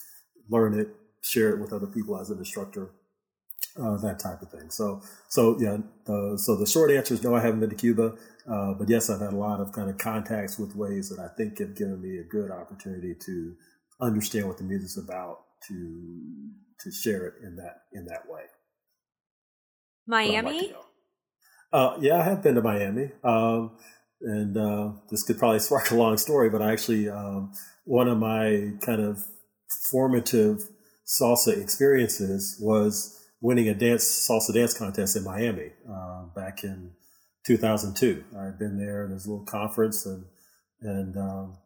[0.49, 0.89] learn it,
[1.23, 2.91] share it with other people as an instructor,
[3.81, 4.71] uh, that type of thing.
[4.71, 5.79] So, so yeah.
[6.37, 8.15] So the short answer is no, I haven't been to Cuba.
[8.51, 11.29] Uh, but yes, I've had a lot of kind of contacts with ways that I
[11.29, 13.55] think have given me a good opportunity to
[14.01, 16.51] understand what the music's about to
[16.81, 18.43] to share it in that in that way.
[20.07, 20.75] Miami.
[21.73, 23.71] Uh, yeah, I have been to Miami, um,
[24.21, 26.51] and uh, this could probably spark a long story.
[26.51, 27.53] But I actually, um,
[27.85, 29.25] one of my kind of
[29.91, 30.69] formative
[31.07, 36.93] salsa experiences was winning a dance salsa dance contest in Miami uh, back in
[37.47, 38.25] 2002.
[38.39, 39.07] I'd been there.
[39.09, 40.25] There's a little conference and
[40.81, 41.57] and um,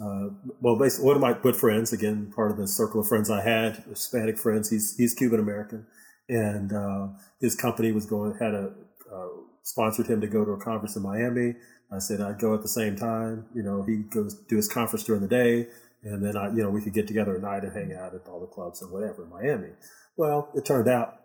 [0.00, 0.30] uh,
[0.60, 3.42] well, basically, one of my good friends, again, part of the circle of friends I
[3.42, 4.70] had, Hispanic friends.
[4.70, 5.86] He's he's Cuban American,
[6.28, 7.08] and uh,
[7.40, 8.72] his company was going had a
[9.12, 9.28] uh,
[9.62, 11.54] sponsored him to go to a conference in Miami.
[11.92, 13.46] I said I'd go at the same time.
[13.54, 15.66] You know, he goes do his conference during the day,
[16.02, 18.26] and then I, you know, we could get together at night and hang out at
[18.26, 19.72] all the clubs and whatever in Miami.
[20.16, 21.20] Well, it turned out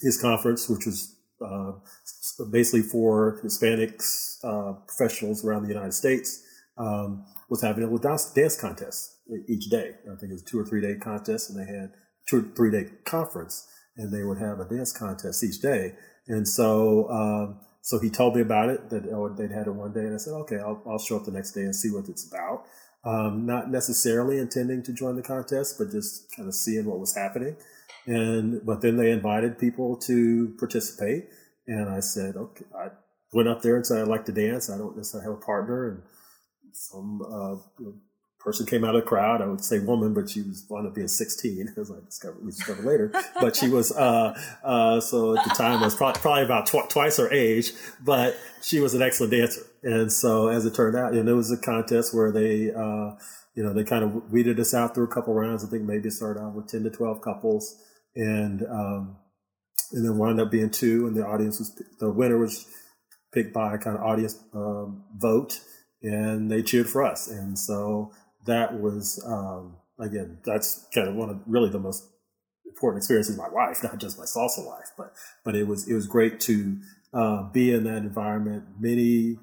[0.00, 1.72] his conference, which was uh,
[2.50, 6.42] basically for Hispanics uh, professionals around the United States,
[6.78, 9.18] um, was having a dance, dance contest
[9.48, 9.92] each day.
[10.04, 11.92] I think it was two or three day contest, and they had
[12.28, 15.94] two or three day conference, and they would have a dance contest each day.
[16.28, 19.92] And so, um, so he told me about it that oh, they'd had it one
[19.92, 22.08] day, and I said, okay, I'll, I'll show up the next day and see what
[22.08, 22.64] it's about.
[23.04, 27.14] Um, not necessarily intending to join the contest, but just kind of seeing what was
[27.14, 27.56] happening.
[28.06, 31.28] And but then they invited people to participate,
[31.68, 32.64] and I said, okay.
[32.76, 32.88] I
[33.32, 34.70] went up there and said I'd like to dance.
[34.70, 36.02] I don't necessarily have a partner, and
[36.76, 37.84] some uh,
[38.46, 39.42] person came out of the crowd.
[39.42, 42.52] I would say woman, but she was wound up being 16, as I discovered, we
[42.52, 43.12] discovered later.
[43.40, 46.88] but she was, uh, uh, so at the time I was probably, probably about tw-
[46.88, 47.72] twice her age,
[48.02, 49.62] but she was an excellent dancer.
[49.82, 53.16] And so as it turned out, know, it was a contest where they, uh,
[53.56, 55.64] you know, they kind of weeded us out through a couple rounds.
[55.64, 57.82] I think maybe it started out with 10 to 12 couples
[58.14, 59.16] and, um,
[59.92, 62.66] and then wound up being two and the audience was, the winner was
[63.32, 65.60] picked by a kind of audience, um, vote
[66.06, 67.28] and they cheered for us.
[67.28, 68.12] And so
[68.46, 72.04] that was, um, again, that's kind of one of really the most
[72.64, 75.12] important experiences of my life, not just my salsa life, but,
[75.44, 76.78] but it was, it was great to,
[77.12, 78.64] uh, be in that environment.
[78.78, 79.38] Many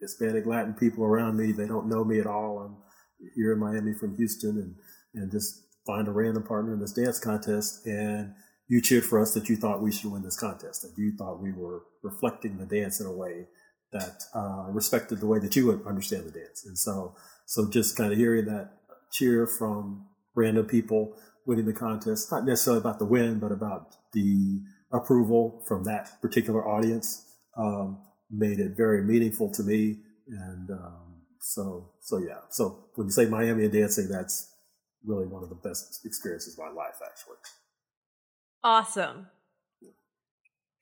[0.00, 2.58] Hispanic Latin people around me, they don't know me at all.
[2.58, 2.76] I'm
[3.34, 4.74] here in Miami from Houston and,
[5.14, 7.86] and just find a random partner in this dance contest.
[7.86, 8.34] And
[8.68, 11.42] you cheered for us that you thought we should win this contest, that you thought
[11.42, 13.46] we were reflecting the dance in a way
[13.94, 16.66] that uh, respected the way that you would understand the dance.
[16.66, 17.14] And so,
[17.46, 18.72] so just kind of hearing that
[19.12, 21.16] cheer from random people
[21.46, 24.60] winning the contest, not necessarily about the win, but about the
[24.92, 27.24] approval from that particular audience,
[27.56, 27.98] um,
[28.30, 30.00] made it very meaningful to me.
[30.26, 32.40] And um, so, so yeah.
[32.50, 34.52] So when you say Miami and dancing, that's
[35.04, 37.36] really one of the best experiences of my life, actually.
[38.64, 39.28] Awesome.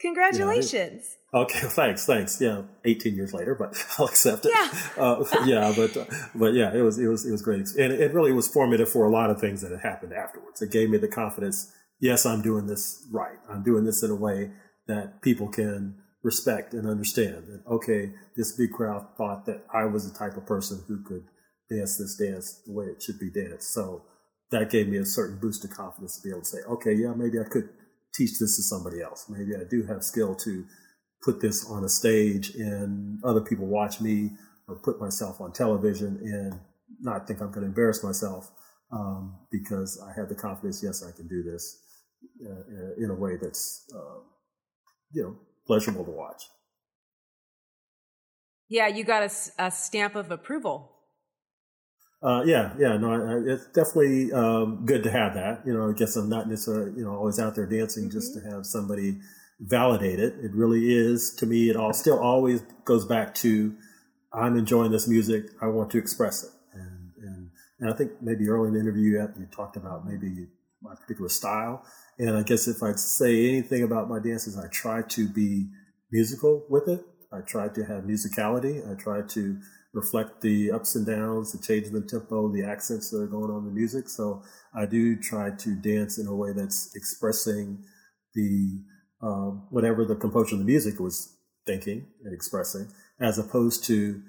[0.02, 1.16] Congratulations.
[1.32, 2.40] Yeah, okay, thanks, thanks.
[2.40, 4.52] Yeah, 18 years later, but I'll accept it.
[4.52, 7.92] Yeah, uh, yeah but uh, but yeah, it was it was it was great, and
[7.92, 10.60] it really was formative for a lot of things that had happened afterwards.
[10.60, 11.72] It gave me the confidence.
[12.00, 13.38] Yes, I'm doing this right.
[13.48, 14.50] I'm doing this in a way
[14.88, 15.94] that people can
[16.24, 17.46] respect and understand.
[17.46, 21.24] That okay, this big crowd thought that I was the type of person who could
[21.70, 23.72] dance this dance the way it should be danced.
[23.72, 24.02] So
[24.50, 27.14] that gave me a certain boost of confidence to be able to say, okay, yeah,
[27.14, 27.70] maybe I could
[28.14, 29.26] teach this to somebody else.
[29.28, 30.64] Maybe I do have skill to
[31.22, 34.30] put this on a stage and other people watch me
[34.68, 36.60] or put myself on television and
[37.00, 38.50] not think I'm going to embarrass myself
[38.92, 41.80] um, because I have the confidence, yes, I can do this
[42.44, 44.20] uh, in a way that's, uh,
[45.12, 45.36] you know,
[45.66, 46.42] pleasurable to watch.
[48.68, 50.91] Yeah, you got a, a stamp of approval.
[52.22, 55.66] Uh, yeah, yeah, no, I, it's definitely um, good to have that.
[55.66, 58.12] You know, I guess I'm not necessarily, you know, always out there dancing mm-hmm.
[58.12, 59.18] just to have somebody
[59.58, 60.34] validate it.
[60.40, 61.68] It really is to me.
[61.68, 63.74] It all still always goes back to
[64.32, 65.46] I'm enjoying this music.
[65.60, 67.50] I want to express it, and and,
[67.80, 70.46] and I think maybe early in the interview you talked about maybe
[70.80, 71.84] my particular style.
[72.18, 75.68] And I guess if I'd say anything about my dances, I try to be
[76.10, 77.04] musical with it.
[77.32, 78.88] I try to have musicality.
[78.88, 79.58] I try to
[79.92, 83.50] reflect the ups and downs, the change in the tempo, the accents that are going
[83.50, 84.08] on in the music.
[84.08, 84.42] So
[84.74, 87.84] I do try to dance in a way that's expressing
[88.34, 88.82] the
[89.22, 91.36] uh, whatever the composer of the music was
[91.66, 92.88] thinking and expressing,
[93.20, 94.20] as opposed to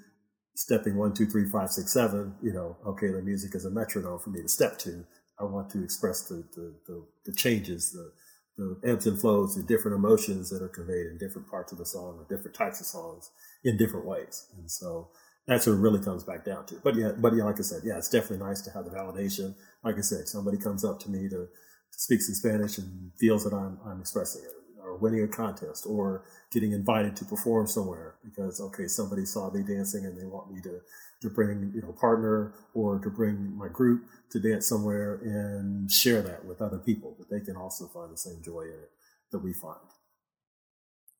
[0.54, 2.34] stepping one, two, three, five, six, seven.
[2.42, 5.04] You know, okay, the music is a metronome for me to step to.
[5.40, 8.12] I want to express the the, the, the changes, the
[8.56, 11.86] the ebbs and flows, the different emotions that are conveyed in different parts of the
[11.86, 13.30] song or different types of songs
[13.64, 14.46] in different ways.
[14.56, 15.10] And so
[15.46, 16.76] that's what it really comes back down to.
[16.82, 19.54] But yeah, but yeah, like I said, yeah, it's definitely nice to have the validation.
[19.82, 21.48] Like I said, somebody comes up to me to, to
[21.90, 26.24] speaks in Spanish and feels that I'm I'm expressing it, or winning a contest, or
[26.50, 30.62] getting invited to perform somewhere because okay, somebody saw me dancing and they want me
[30.62, 30.80] to
[31.20, 36.22] to bring you know partner or to bring my group to dance somewhere and share
[36.22, 38.90] that with other people that they can also find the same joy in it
[39.30, 39.76] that we find.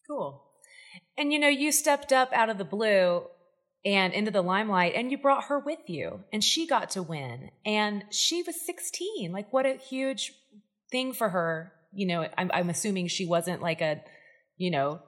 [0.07, 0.43] Cool.
[1.19, 3.25] And you know, you stepped up out of the blue
[3.85, 7.51] and into the limelight and you brought her with you and she got to win
[7.67, 10.33] and she was 16 like what a huge
[10.91, 14.03] thing for her you know i'm, I'm assuming she wasn't like a
[14.57, 15.01] you know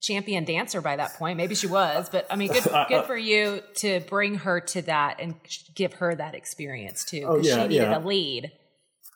[0.00, 3.60] champion dancer by that point maybe she was but i mean good good for you
[3.74, 5.34] to bring her to that and
[5.74, 7.98] give her that experience too oh, yeah, she needed yeah.
[7.98, 8.52] a lead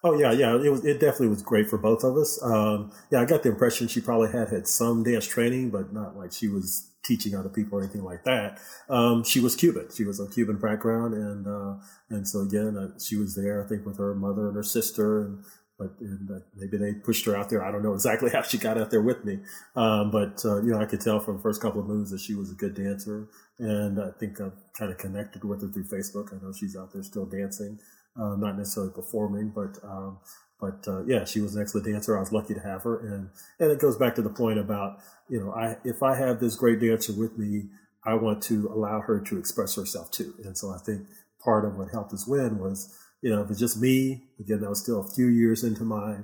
[0.02, 0.54] Oh yeah, yeah.
[0.54, 0.82] It was.
[0.82, 2.42] It definitely was great for both of us.
[2.42, 6.16] Um, yeah, I got the impression she probably had had some dance training, but not
[6.16, 8.60] like she was teaching other people or anything like that.
[8.88, 9.88] Um, she was Cuban.
[9.92, 11.74] She was a Cuban background, and uh,
[12.08, 13.64] and so again, uh, she was there.
[13.64, 15.44] I think with her mother and her sister, and
[15.76, 17.64] but and, uh, maybe they pushed her out there.
[17.64, 19.40] I don't know exactly how she got out there with me,
[19.74, 22.20] um, but uh, you know, I could tell from the first couple of moves that
[22.20, 25.88] she was a good dancer, and I think I've kind of connected with her through
[25.88, 26.32] Facebook.
[26.32, 27.80] I know she's out there still dancing,
[28.16, 29.82] uh, not necessarily performing, but.
[29.82, 30.18] Um,
[30.60, 32.16] but uh, yeah, she was an excellent dancer.
[32.16, 34.98] I was lucky to have her, and and it goes back to the point about
[35.30, 37.68] you know, I if I have this great dancer with me,
[38.04, 40.34] I want to allow her to express herself too.
[40.44, 41.06] And so I think
[41.42, 44.68] part of what helped us win was, you know, if it's just me, again, that
[44.68, 46.16] was still a few years into my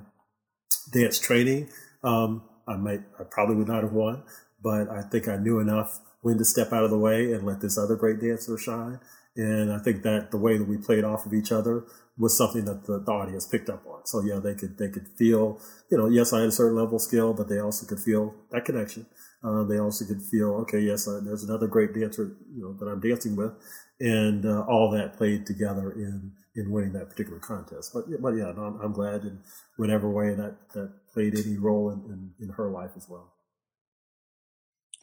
[0.91, 1.69] dance training.
[2.03, 4.23] Um, I might, I probably would not have won,
[4.61, 7.61] but I think I knew enough when to step out of the way and let
[7.61, 8.99] this other great dancer shine.
[9.37, 11.85] And I think that the way that we played off of each other
[12.17, 14.05] was something that the, the, audience picked up on.
[14.05, 15.61] So yeah, they could they could feel,
[15.91, 18.33] you know, yes, I had a certain level of skill, but they also could feel
[18.51, 19.05] that connection.
[19.43, 22.87] Uh, they also could feel, okay, yes, uh, there's another great dancer, you know, that
[22.87, 23.53] I'm dancing with,
[23.99, 27.91] and uh, all that played together in in winning that particular contest.
[27.93, 29.39] But but yeah, I'm, I'm, glad in
[29.75, 33.36] whatever way that that played any role in, in, in her life as well.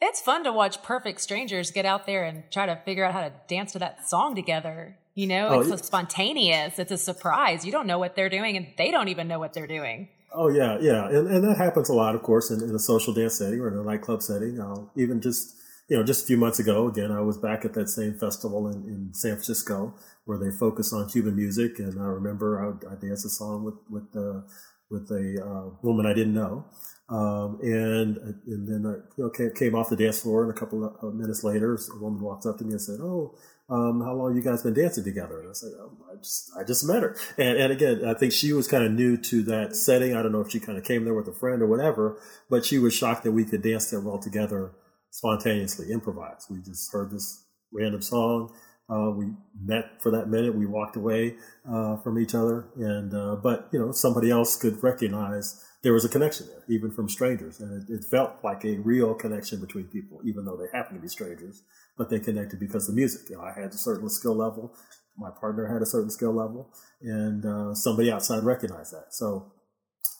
[0.07, 3.21] It's fun to watch perfect strangers get out there and try to figure out how
[3.21, 4.97] to dance to that song together.
[5.15, 5.75] You know, oh, it's yeah.
[5.77, 6.77] spontaneous.
[6.77, 7.65] It's a surprise.
[7.65, 10.09] You don't know what they're doing, and they don't even know what they're doing.
[10.31, 13.13] Oh yeah, yeah, and and that happens a lot, of course, in, in a social
[13.13, 14.59] dance setting or in a nightclub setting.
[14.59, 15.55] Uh, even just
[15.87, 18.67] you know, just a few months ago, again, I was back at that same festival
[18.67, 19.95] in, in San Francisco
[20.25, 23.75] where they focus on Cuban music, and I remember I, I danced a song with
[23.89, 24.41] with uh,
[24.89, 26.65] with a uh, woman I didn't know,
[27.07, 30.59] um, and and then I you know, came, came off the dance floor, and a
[30.59, 33.35] couple of minutes later, a woman walked up to me and said, "Oh,
[33.69, 36.63] um, how long you guys been dancing together?" And I said, oh, "I just I
[36.63, 39.75] just met her." And and again, I think she was kind of new to that
[39.75, 40.15] setting.
[40.15, 42.17] I don't know if she kind of came there with a friend or whatever,
[42.49, 44.71] but she was shocked that we could dance that well together,
[45.11, 46.47] spontaneously, improvise.
[46.49, 48.51] We just heard this random song.
[48.89, 49.27] Uh, we
[49.63, 50.55] met for that minute.
[50.55, 51.35] We walked away
[51.67, 56.03] uh, from each other, and uh, but you know somebody else could recognize there was
[56.03, 57.59] a connection there, even from strangers.
[57.59, 61.01] And it, it, felt like a real connection between people, even though they happened to
[61.01, 61.61] be strangers,
[61.95, 63.29] but they connected because of the music.
[63.29, 64.75] You know, I had a certain skill level,
[65.15, 69.13] my partner had a certain skill level, and uh, somebody outside recognized that.
[69.13, 69.53] So,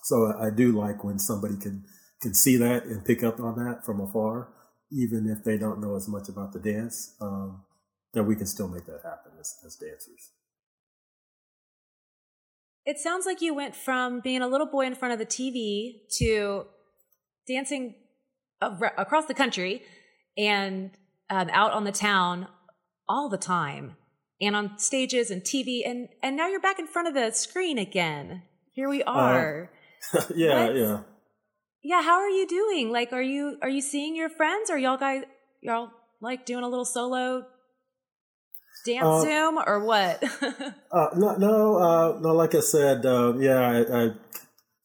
[0.03, 1.83] so I do like when somebody can
[2.21, 4.49] can see that and pick up on that from afar,
[4.91, 7.15] even if they don't know as much about the dance.
[7.19, 7.63] Um,
[8.13, 10.31] that we can still make that happen as, as dancers.
[12.85, 16.07] It sounds like you went from being a little boy in front of the TV
[16.17, 16.65] to
[17.47, 17.95] dancing
[18.61, 19.81] across the country
[20.37, 20.91] and
[21.29, 22.47] um, out on the town
[23.07, 23.95] all the time
[24.41, 27.77] and on stages and TV and and now you're back in front of the screen
[27.77, 28.43] again.
[28.73, 29.71] Here we uh, are.
[30.13, 30.99] Uh, yeah, yeah.
[31.83, 32.91] Yeah, how are you doing?
[32.91, 34.69] Like are you are you seeing your friends?
[34.69, 35.23] Are y'all guys
[35.61, 35.89] y'all
[36.21, 37.45] like doing a little solo
[38.85, 40.23] dance uh, Zoom or what?
[40.91, 42.33] uh, no, no, uh, no.
[42.33, 44.11] Like I said, uh, yeah, I, I,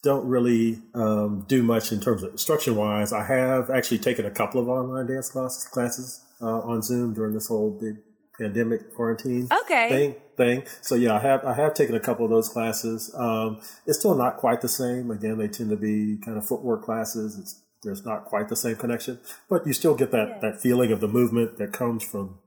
[0.03, 3.13] don't really um, do much in terms of instruction wise.
[3.13, 7.35] I have actually taken a couple of online dance classes, classes uh, on Zoom during
[7.35, 7.97] this whole big
[8.39, 9.89] pandemic quarantine okay.
[9.91, 10.15] thing.
[10.37, 10.63] Thing.
[10.81, 13.15] So yeah, I have I have taken a couple of those classes.
[13.15, 15.11] Um, it's still not quite the same.
[15.11, 17.39] Again, they tend to be kind of footwork classes.
[17.39, 19.19] It's, there's not quite the same connection,
[19.51, 20.39] but you still get that, yeah.
[20.41, 22.39] that feeling of the movement that comes from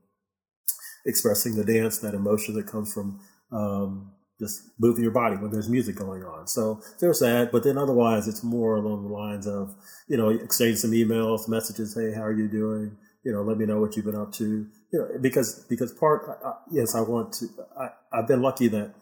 [1.06, 3.20] expressing the dance, that emotion that comes from
[3.52, 6.46] um, just moving your body when there's music going on.
[6.46, 9.74] So there's that, but then otherwise it's more along the lines of,
[10.08, 11.94] you know, exchange some emails, messages.
[11.94, 12.96] Hey, how are you doing?
[13.24, 14.66] You know, let me know what you've been up to.
[14.92, 17.46] You know, because, because part, uh, yes, I want to,
[17.78, 18.94] I, I've been lucky that,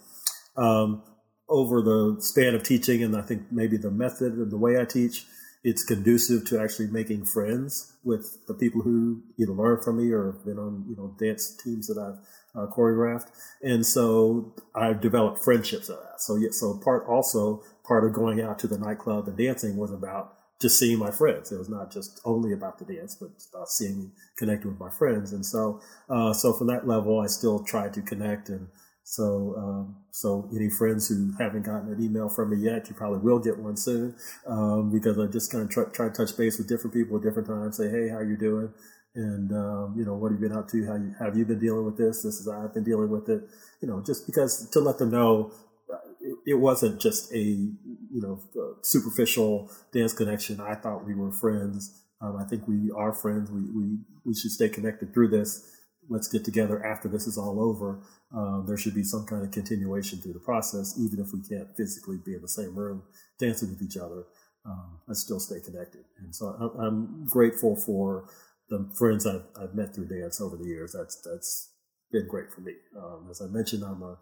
[0.57, 1.03] um,
[1.49, 4.85] over the span of teaching and I think maybe the method and the way I
[4.85, 5.27] teach,
[5.65, 10.33] it's conducive to actually making friends with the people who either learn from me or
[10.45, 12.19] been on you know dance teams that I've
[12.55, 13.29] uh, choreographed,
[13.63, 16.21] and so I've developed friendships of that.
[16.21, 19.93] So yeah, so part also part of going out to the nightclub and dancing was
[19.93, 21.51] about just seeing my friends.
[21.51, 25.33] It was not just only about the dance, but about seeing, connecting with my friends.
[25.33, 28.69] And so, uh, so from that level, I still try to connect and
[29.05, 33.21] so, um, so any friends who haven't gotten an email from me yet, you probably
[33.21, 34.15] will get one soon,
[34.47, 37.23] um, because I just kind of try, try to touch base with different people at
[37.23, 37.79] different times.
[37.79, 38.71] Say, hey, how you doing?
[39.15, 40.87] And um, you know, what have you been up to?
[40.87, 42.23] How you, have you been dealing with this?
[42.23, 43.43] This is how I've been dealing with it.
[43.81, 45.51] You know, just because to let them know
[45.91, 47.73] uh, it, it wasn't just a you
[48.13, 48.39] know
[48.83, 50.61] superficial dance connection.
[50.61, 52.03] I thought we were friends.
[52.21, 53.51] Um, I think we are friends.
[53.51, 55.71] We we we should stay connected through this.
[56.09, 58.03] Let's get together after this is all over
[58.35, 61.77] um, there should be some kind of continuation through the process, even if we can't
[61.77, 63.03] physically be in the same room
[63.39, 64.25] dancing with each other.
[64.65, 68.29] Um, I still stay connected, and so I'm, I'm grateful for
[68.69, 70.95] the friends I've, I've, met through dance over the years.
[70.97, 71.73] That's that's
[72.13, 72.75] been great for me.
[72.97, 74.19] Um, as I mentioned, I'm a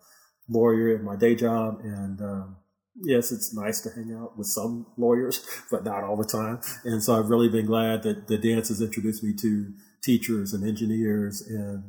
[0.48, 2.56] lawyer in my day job, and um,
[2.96, 6.60] yes, it's nice to hang out with some lawyers, but not all the time.
[6.84, 10.66] And so I've really been glad that the dance has introduced me to teachers and
[10.66, 11.84] engineers and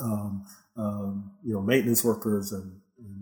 [0.00, 2.80] um, um, you know, maintenance workers and,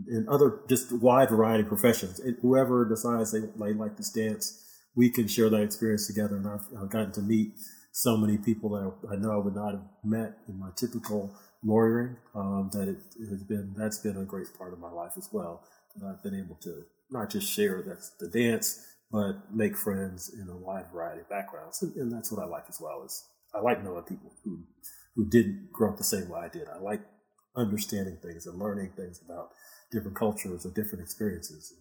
[0.09, 2.21] and, other just wide variety of professions.
[2.21, 6.37] It, whoever decides they, they like this dance, we can share that experience together.
[6.37, 7.55] And I've, I've gotten to meet
[7.93, 11.35] so many people that I, I, know I would not have met in my typical
[11.65, 12.17] lawyering.
[12.35, 15.29] Um, that it, it, has been that's been a great part of my life as
[15.33, 15.65] well.
[15.97, 20.49] That I've been able to not just share that's the dance, but make friends in
[20.49, 23.25] a wide variety of backgrounds, and, and that's what I like as well is
[23.55, 24.65] I like knowing people who
[25.15, 26.69] who didn't grow up the same way I did.
[26.69, 27.01] I like
[27.57, 29.51] understanding things and learning things about
[29.91, 31.75] different cultures and different experiences.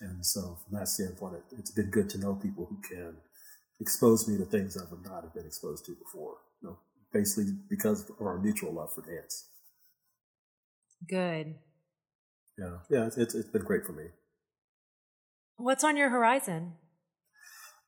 [0.00, 3.16] And so, from that standpoint, it, has been good to know people who can
[3.80, 6.36] expose me to things I would not have been exposed to before.
[6.60, 6.78] You know,
[7.12, 9.48] basically because of our mutual love for dance.
[11.08, 11.54] Good.
[12.58, 14.04] Yeah, yeah, it's it's been great for me.
[15.56, 16.74] What's on your horizon?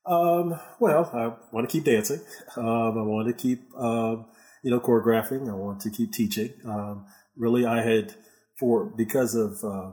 [0.05, 2.21] Um, well, I want to keep dancing.
[2.55, 4.25] Um, I want to keep, um,
[4.63, 5.49] you know, choreographing.
[5.49, 6.53] I want to keep teaching.
[6.65, 8.15] Um, really, I had
[8.59, 9.91] for because of uh,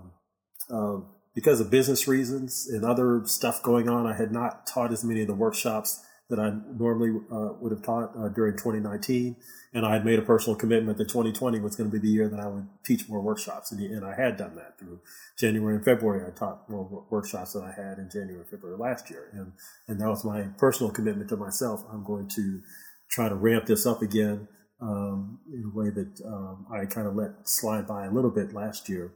[1.34, 5.22] because of business reasons and other stuff going on, I had not taught as many
[5.22, 9.36] of the workshops that I normally uh, would have taught uh, during 2019.
[9.74, 12.26] And I had made a personal commitment that 2020 was going to be the year
[12.26, 13.70] that I would teach more workshops.
[13.70, 15.00] And, and I had done that through
[15.38, 16.26] January and February.
[16.26, 19.28] I taught more workshops than I had in January and February last year.
[19.34, 19.52] And,
[19.88, 21.84] and that was my personal commitment to myself.
[21.92, 22.62] I'm going to
[23.10, 24.48] try to ramp this up again
[24.80, 28.54] um, in a way that um, I kind of let slide by a little bit
[28.54, 29.12] last year.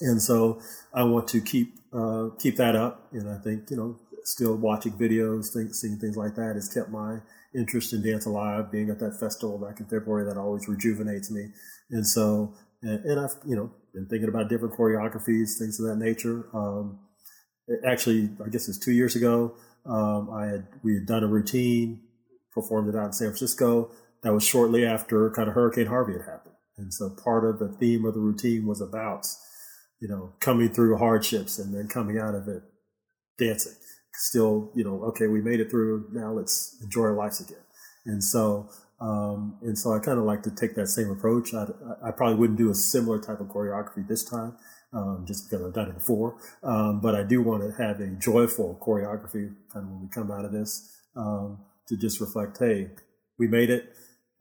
[0.00, 0.60] And so
[0.92, 3.08] I want to keep uh, keep that up.
[3.12, 7.18] And I think you know, still watching videos, seeing things like that has kept my
[7.54, 8.70] interest in dance alive.
[8.70, 11.48] Being at that festival back in February, that always rejuvenates me.
[11.90, 15.96] And so, and, and I've you know been thinking about different choreographies, things of that
[15.96, 16.46] nature.
[16.54, 16.98] Um,
[17.86, 19.54] actually, I guess it's two years ago.
[19.86, 22.02] Um, I had we had done a routine,
[22.52, 23.90] performed it out in San Francisco
[24.22, 26.54] that was shortly after kind of Hurricane Harvey had happened.
[26.78, 29.26] And so part of the theme of the routine was about,
[30.00, 32.62] you know, coming through hardships and then coming out of it
[33.38, 33.74] dancing.
[34.18, 36.08] Still, you know, okay, we made it through.
[36.12, 37.62] Now let's enjoy our lives again.
[38.04, 38.68] And so,
[39.00, 41.52] um, and so I kind of like to take that same approach.
[41.54, 41.66] I,
[42.02, 44.56] I probably wouldn't do a similar type of choreography this time,
[44.92, 46.38] um, just because I've done it before.
[46.62, 50.30] Um, but I do want to have a joyful choreography kind of when we come
[50.30, 51.58] out of this, um,
[51.88, 52.90] to just reflect, hey,
[53.38, 53.92] we made it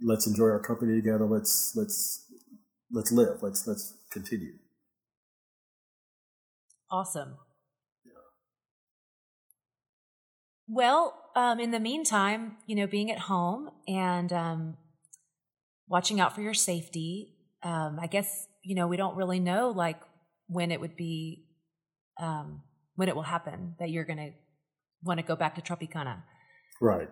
[0.02, 1.26] let's enjoy our company together.
[1.26, 2.26] Let's let's
[2.92, 3.42] let's live.
[3.42, 4.54] Let's let's continue.
[6.92, 7.38] Awesome.
[8.06, 8.12] Yeah.
[10.68, 14.78] Well, um, in the meantime, you know, being at home and um,
[15.88, 17.32] watching out for your safety.
[17.64, 20.00] Um, I guess you know we don't really know like
[20.48, 21.46] when it would be,
[22.20, 22.62] um,
[22.96, 24.32] when it will happen that you're going to
[25.04, 26.24] want to go back to Tropicana.
[26.82, 27.10] Right.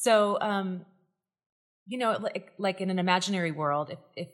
[0.00, 0.84] So, um,
[1.86, 4.28] you know, like, like in an imaginary world, if, if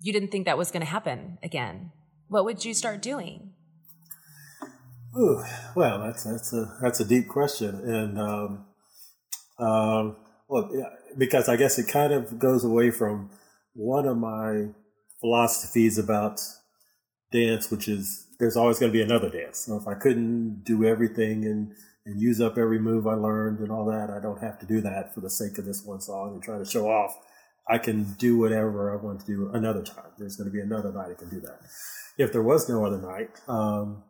[0.00, 1.92] you didn't think that was going to happen again,
[2.28, 3.52] what would you start doing?
[5.18, 5.42] Ooh,
[5.76, 8.64] well, that's that's a that's a deep question, and um,
[9.58, 10.16] um,
[10.48, 10.70] well,
[11.18, 13.30] because I guess it kind of goes away from
[13.74, 14.68] one of my
[15.20, 16.40] philosophies about
[17.30, 19.66] dance, which is there's always going to be another dance.
[19.66, 23.70] So if I couldn't do everything and and use up every move I learned and
[23.70, 24.10] all that.
[24.10, 26.58] I don't have to do that for the sake of this one song and try
[26.58, 27.16] to show off.
[27.68, 30.10] I can do whatever I want to do another time.
[30.18, 31.60] There's going to be another night I can do that.
[32.18, 34.02] If there was no other night, um,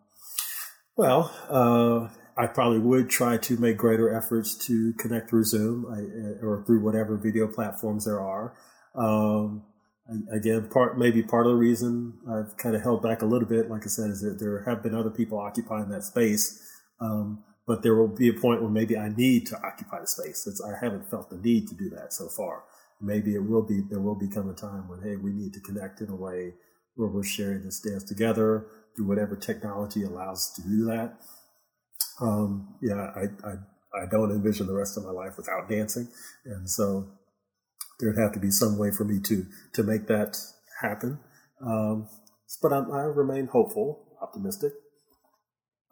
[0.97, 6.45] well, uh, I probably would try to make greater efforts to connect through Zoom I,
[6.45, 8.55] or through whatever video platforms there are.
[8.95, 9.65] Um,
[10.33, 13.71] again, part maybe part of the reason I've kind of held back a little bit,
[13.71, 16.63] like I said, is that there have been other people occupying that space.
[17.01, 20.47] Um, but there will be a point where maybe I need to occupy the space.
[20.67, 22.65] I haven't felt the need to do that so far.
[23.01, 26.01] Maybe it will be, there will become a time when, hey, we need to connect
[26.01, 26.55] in a way
[26.97, 31.15] where we're sharing this dance together through whatever technology allows to do that.
[32.21, 33.53] Um, yeah, I, I,
[34.03, 36.09] I don't envision the rest of my life without dancing.
[36.45, 37.09] And so
[38.01, 40.39] there'd have to be some way for me to, to make that
[40.81, 41.19] happen.
[41.65, 42.09] Um,
[42.63, 44.73] but I'm, I remain hopeful, optimistic.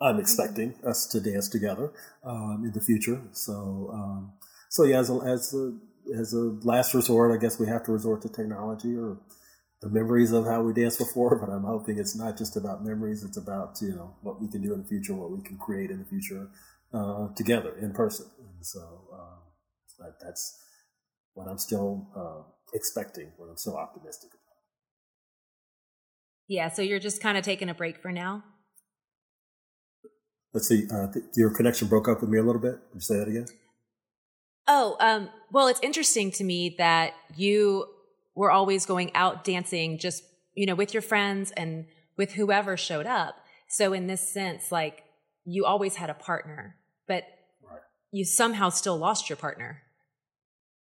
[0.01, 1.93] I'm expecting us to dance together
[2.25, 3.23] um, in the future.
[3.33, 4.33] So, um,
[4.71, 5.79] so yeah, as a, as a
[6.19, 9.19] as a last resort, I guess we have to resort to technology or
[9.81, 11.37] the memories of how we danced before.
[11.41, 14.63] But I'm hoping it's not just about memories; it's about you know what we can
[14.63, 16.49] do in the future, what we can create in the future
[16.93, 18.27] uh, together in person.
[18.39, 18.81] And so
[19.13, 20.63] uh, that's
[21.35, 22.43] what I'm still uh,
[22.75, 24.41] expecting, what I'm still optimistic about.
[26.49, 28.45] Yeah, so you're just kind of taking a break for now.
[30.53, 30.89] Let's see.
[30.93, 32.81] Uh, th- your connection broke up with me a little bit.
[32.93, 33.47] Would you say that again?
[34.67, 37.87] Oh, um, well, it's interesting to me that you
[38.35, 40.25] were always going out dancing, just
[40.55, 43.37] you know, with your friends and with whoever showed up.
[43.69, 45.05] So in this sense, like
[45.45, 46.77] you always had a partner,
[47.07, 47.25] but
[47.63, 47.81] right.
[48.13, 49.83] you somehow still lost your partner.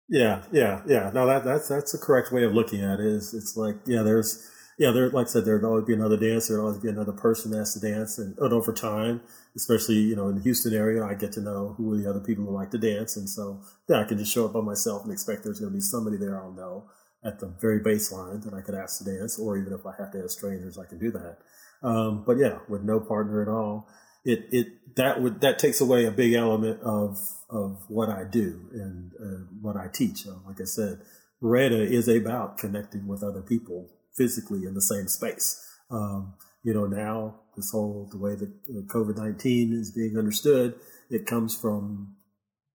[0.10, 1.12] Yeah, yeah, yeah.
[1.14, 3.06] No, that that's that's the correct way of looking at it.
[3.06, 6.54] Is it's like yeah, there's yeah, there, like I said, there'd always be another dancer,
[6.54, 8.18] there'd always be another person that has to dance.
[8.18, 9.20] And, and over time,
[9.54, 12.22] especially, you know, in the Houston area, I get to know who are the other
[12.22, 13.18] people who like to dance.
[13.18, 15.76] And so, yeah, I can just show up by myself and expect there's going to
[15.76, 16.86] be somebody there I'll know
[17.24, 20.12] at the very baseline that I could ask to dance, or even if I have
[20.12, 21.38] to have strangers, I can do that.
[21.82, 23.88] Um, but yeah, with no partner at all,
[24.26, 27.18] it, it, that would, that takes away a big element of,
[27.50, 30.28] of what I do and uh, what I teach.
[30.28, 31.02] Uh, like I said,
[31.42, 35.66] Rueda is about connecting with other people physically in the same space.
[35.90, 40.76] Um, you know, now this whole the way that COVID nineteen is being understood,
[41.10, 42.16] it comes from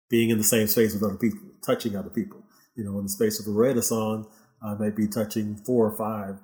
[0.09, 2.44] being in the same space with other people, touching other people.
[2.75, 4.27] You know, in the space of a song,
[4.63, 6.41] I might be touching four or five,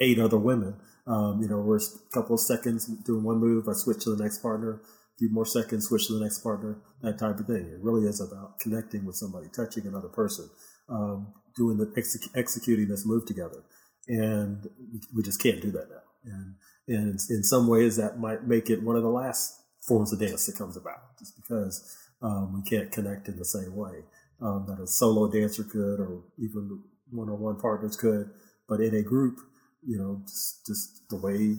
[0.00, 0.76] eight other women.
[1.06, 4.22] Um, you know, we're a couple of seconds doing one move, I switch to the
[4.22, 4.80] next partner.
[4.82, 6.78] A few more seconds, switch to the next partner.
[7.02, 7.66] That type of thing.
[7.66, 10.50] It really is about connecting with somebody, touching another person,
[10.88, 11.92] um, doing the
[12.34, 13.62] executing this move together
[14.08, 14.68] and
[15.14, 16.32] we just can't do that now.
[16.32, 16.54] And
[16.86, 20.46] and in some ways, that might make it one of the last forms of dance
[20.46, 24.04] that comes about, just because um, we can't connect in the same way
[24.44, 28.30] um, that a solo dancer could, or even one-on-one partners could.
[28.68, 29.38] But in a group,
[29.82, 31.56] you know, just, just the way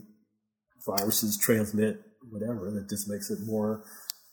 [0.85, 3.83] viruses transmit, whatever, that just makes it more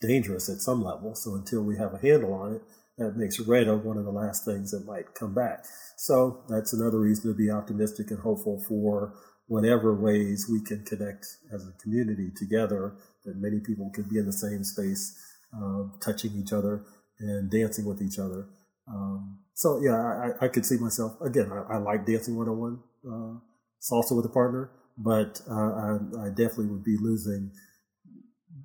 [0.01, 1.15] dangerous at some level.
[1.15, 2.63] So until we have a handle on it,
[2.99, 5.65] that makes Rueda one of the last things that might come back.
[5.97, 9.15] So that's another reason to be optimistic and hopeful for
[9.47, 14.27] whatever ways we can connect as a community together, that many people can be in
[14.27, 15.19] the same space,
[15.57, 16.85] uh, touching each other
[17.23, 18.47] and dancing with each other.
[18.89, 21.51] Um, so yeah, I, I, could see myself again.
[21.53, 23.41] I, I like dancing one on one,
[23.81, 27.53] salsa with a partner, but uh, I, I, definitely would be losing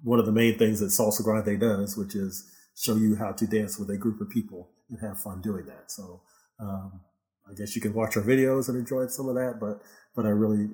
[0.03, 3.47] one of the main things that salsa grande does, which is show you how to
[3.47, 5.91] dance with a group of people and have fun doing that.
[5.91, 6.22] So
[6.60, 7.01] um,
[7.49, 9.82] I guess you can watch our videos and enjoy some of that, but
[10.16, 10.68] but I really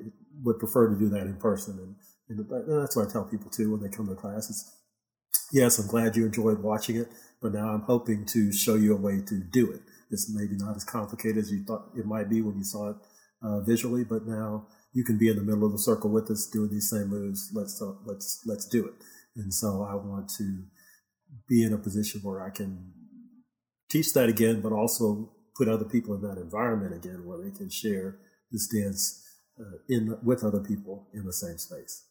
[0.43, 1.95] would prefer to do that in person,
[2.29, 4.71] and, and that's what I tell people too when they come to classes.
[5.51, 7.09] Yes, I'm glad you enjoyed watching it,
[7.43, 9.81] but now I'm hoping to show you a way to do it.
[10.09, 12.95] It's maybe not as complicated as you thought it might be when you saw it
[13.43, 16.47] uh, visually, but now you can be in the middle of the circle with us
[16.47, 17.51] doing these same moves.
[17.53, 18.93] Let's uh, let's let's do it.
[19.35, 20.63] And so I want to
[21.49, 22.93] be in a position where I can
[23.89, 27.69] teach that again, but also put other people in that environment again where they can
[27.69, 28.19] share
[28.51, 29.21] this dance
[29.59, 32.05] uh, in with other people in the same space.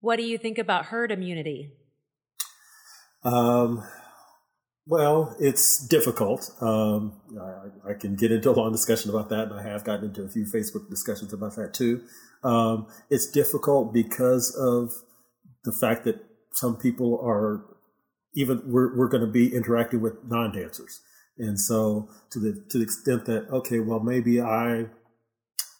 [0.00, 1.72] What do you think about herd immunity?
[3.22, 3.84] Um,
[4.86, 6.50] well, it's difficult.
[6.60, 10.06] Um, I, I, can get into a long discussion about that, and I have gotten
[10.06, 12.02] into a few Facebook discussions about that too.
[12.42, 14.92] Um, it's difficult because of
[15.64, 17.64] the fact that some people are
[18.34, 21.00] even we're, we're going to be interacting with non-dancers
[21.38, 24.86] and so to the to the extent that okay well maybe i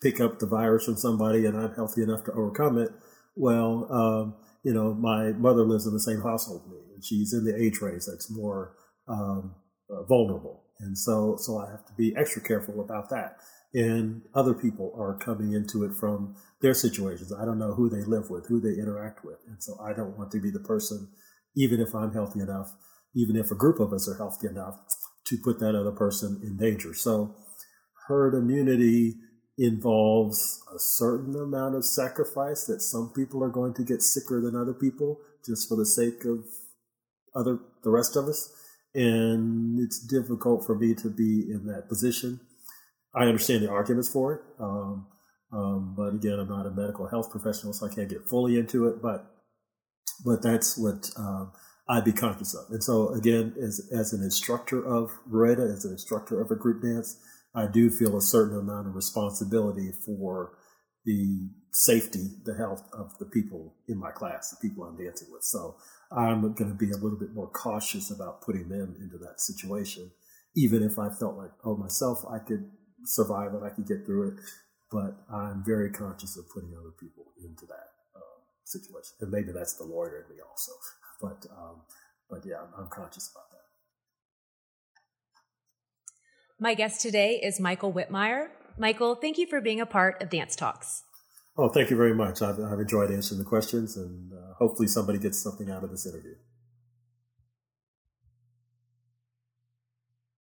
[0.03, 2.91] pick up the virus from somebody and i'm healthy enough to overcome it
[3.37, 7.45] well um, you know my mother lives in the same household with me she's in
[7.45, 8.75] the age range that's more
[9.09, 9.55] um,
[9.91, 13.37] uh, vulnerable and so so i have to be extra careful about that
[13.73, 17.33] and other people are coming into it from their situations.
[17.33, 19.39] I don't know who they live with, who they interact with.
[19.47, 21.09] And so I don't want to be the person,
[21.57, 22.75] even if I'm healthy enough,
[23.15, 24.77] even if a group of us are healthy enough,
[25.27, 26.95] to put that other person in danger.
[26.95, 27.37] So
[28.09, 29.15] herd immunity
[29.57, 34.57] involves a certain amount of sacrifice that some people are going to get sicker than
[34.57, 36.45] other people just for the sake of
[37.35, 38.53] other the rest of us.
[38.95, 42.41] And it's difficult for me to be in that position.
[43.15, 44.41] I understand the arguments for it.
[44.59, 45.07] Um,
[45.53, 48.87] um, but again, I'm not a medical health professional, so I can't get fully into
[48.89, 49.03] it.
[49.03, 49.27] But
[50.25, 51.53] but that's what um,
[51.89, 52.67] I'd be conscious of.
[52.71, 56.83] And so again, as as an instructor of Rueda, as an instructor of a group
[56.83, 57.17] dance,
[57.55, 60.53] I do feel a certain amount of responsibility for
[61.05, 65.43] the safety, the health of the people in my class, the people I'm dancing with.
[65.43, 65.77] So
[66.11, 70.11] I'm going to be a little bit more cautious about putting them into that situation,
[70.57, 72.71] even if I felt like, oh, myself, I could
[73.05, 74.41] survive it, I could get through it
[74.91, 79.13] but I'm very conscious of putting other people into that uh, situation.
[79.21, 80.73] And maybe that's the lawyer in me also.
[81.21, 81.83] But, um,
[82.29, 83.59] but yeah, I'm conscious about that.
[86.59, 88.49] My guest today is Michael Whitmire.
[88.77, 91.05] Michael, thank you for being a part of Dance Talks.
[91.63, 92.41] Oh, thank you very much.
[92.41, 96.07] I've, I've enjoyed answering the questions, and uh, hopefully, somebody gets something out of this
[96.07, 96.35] interview.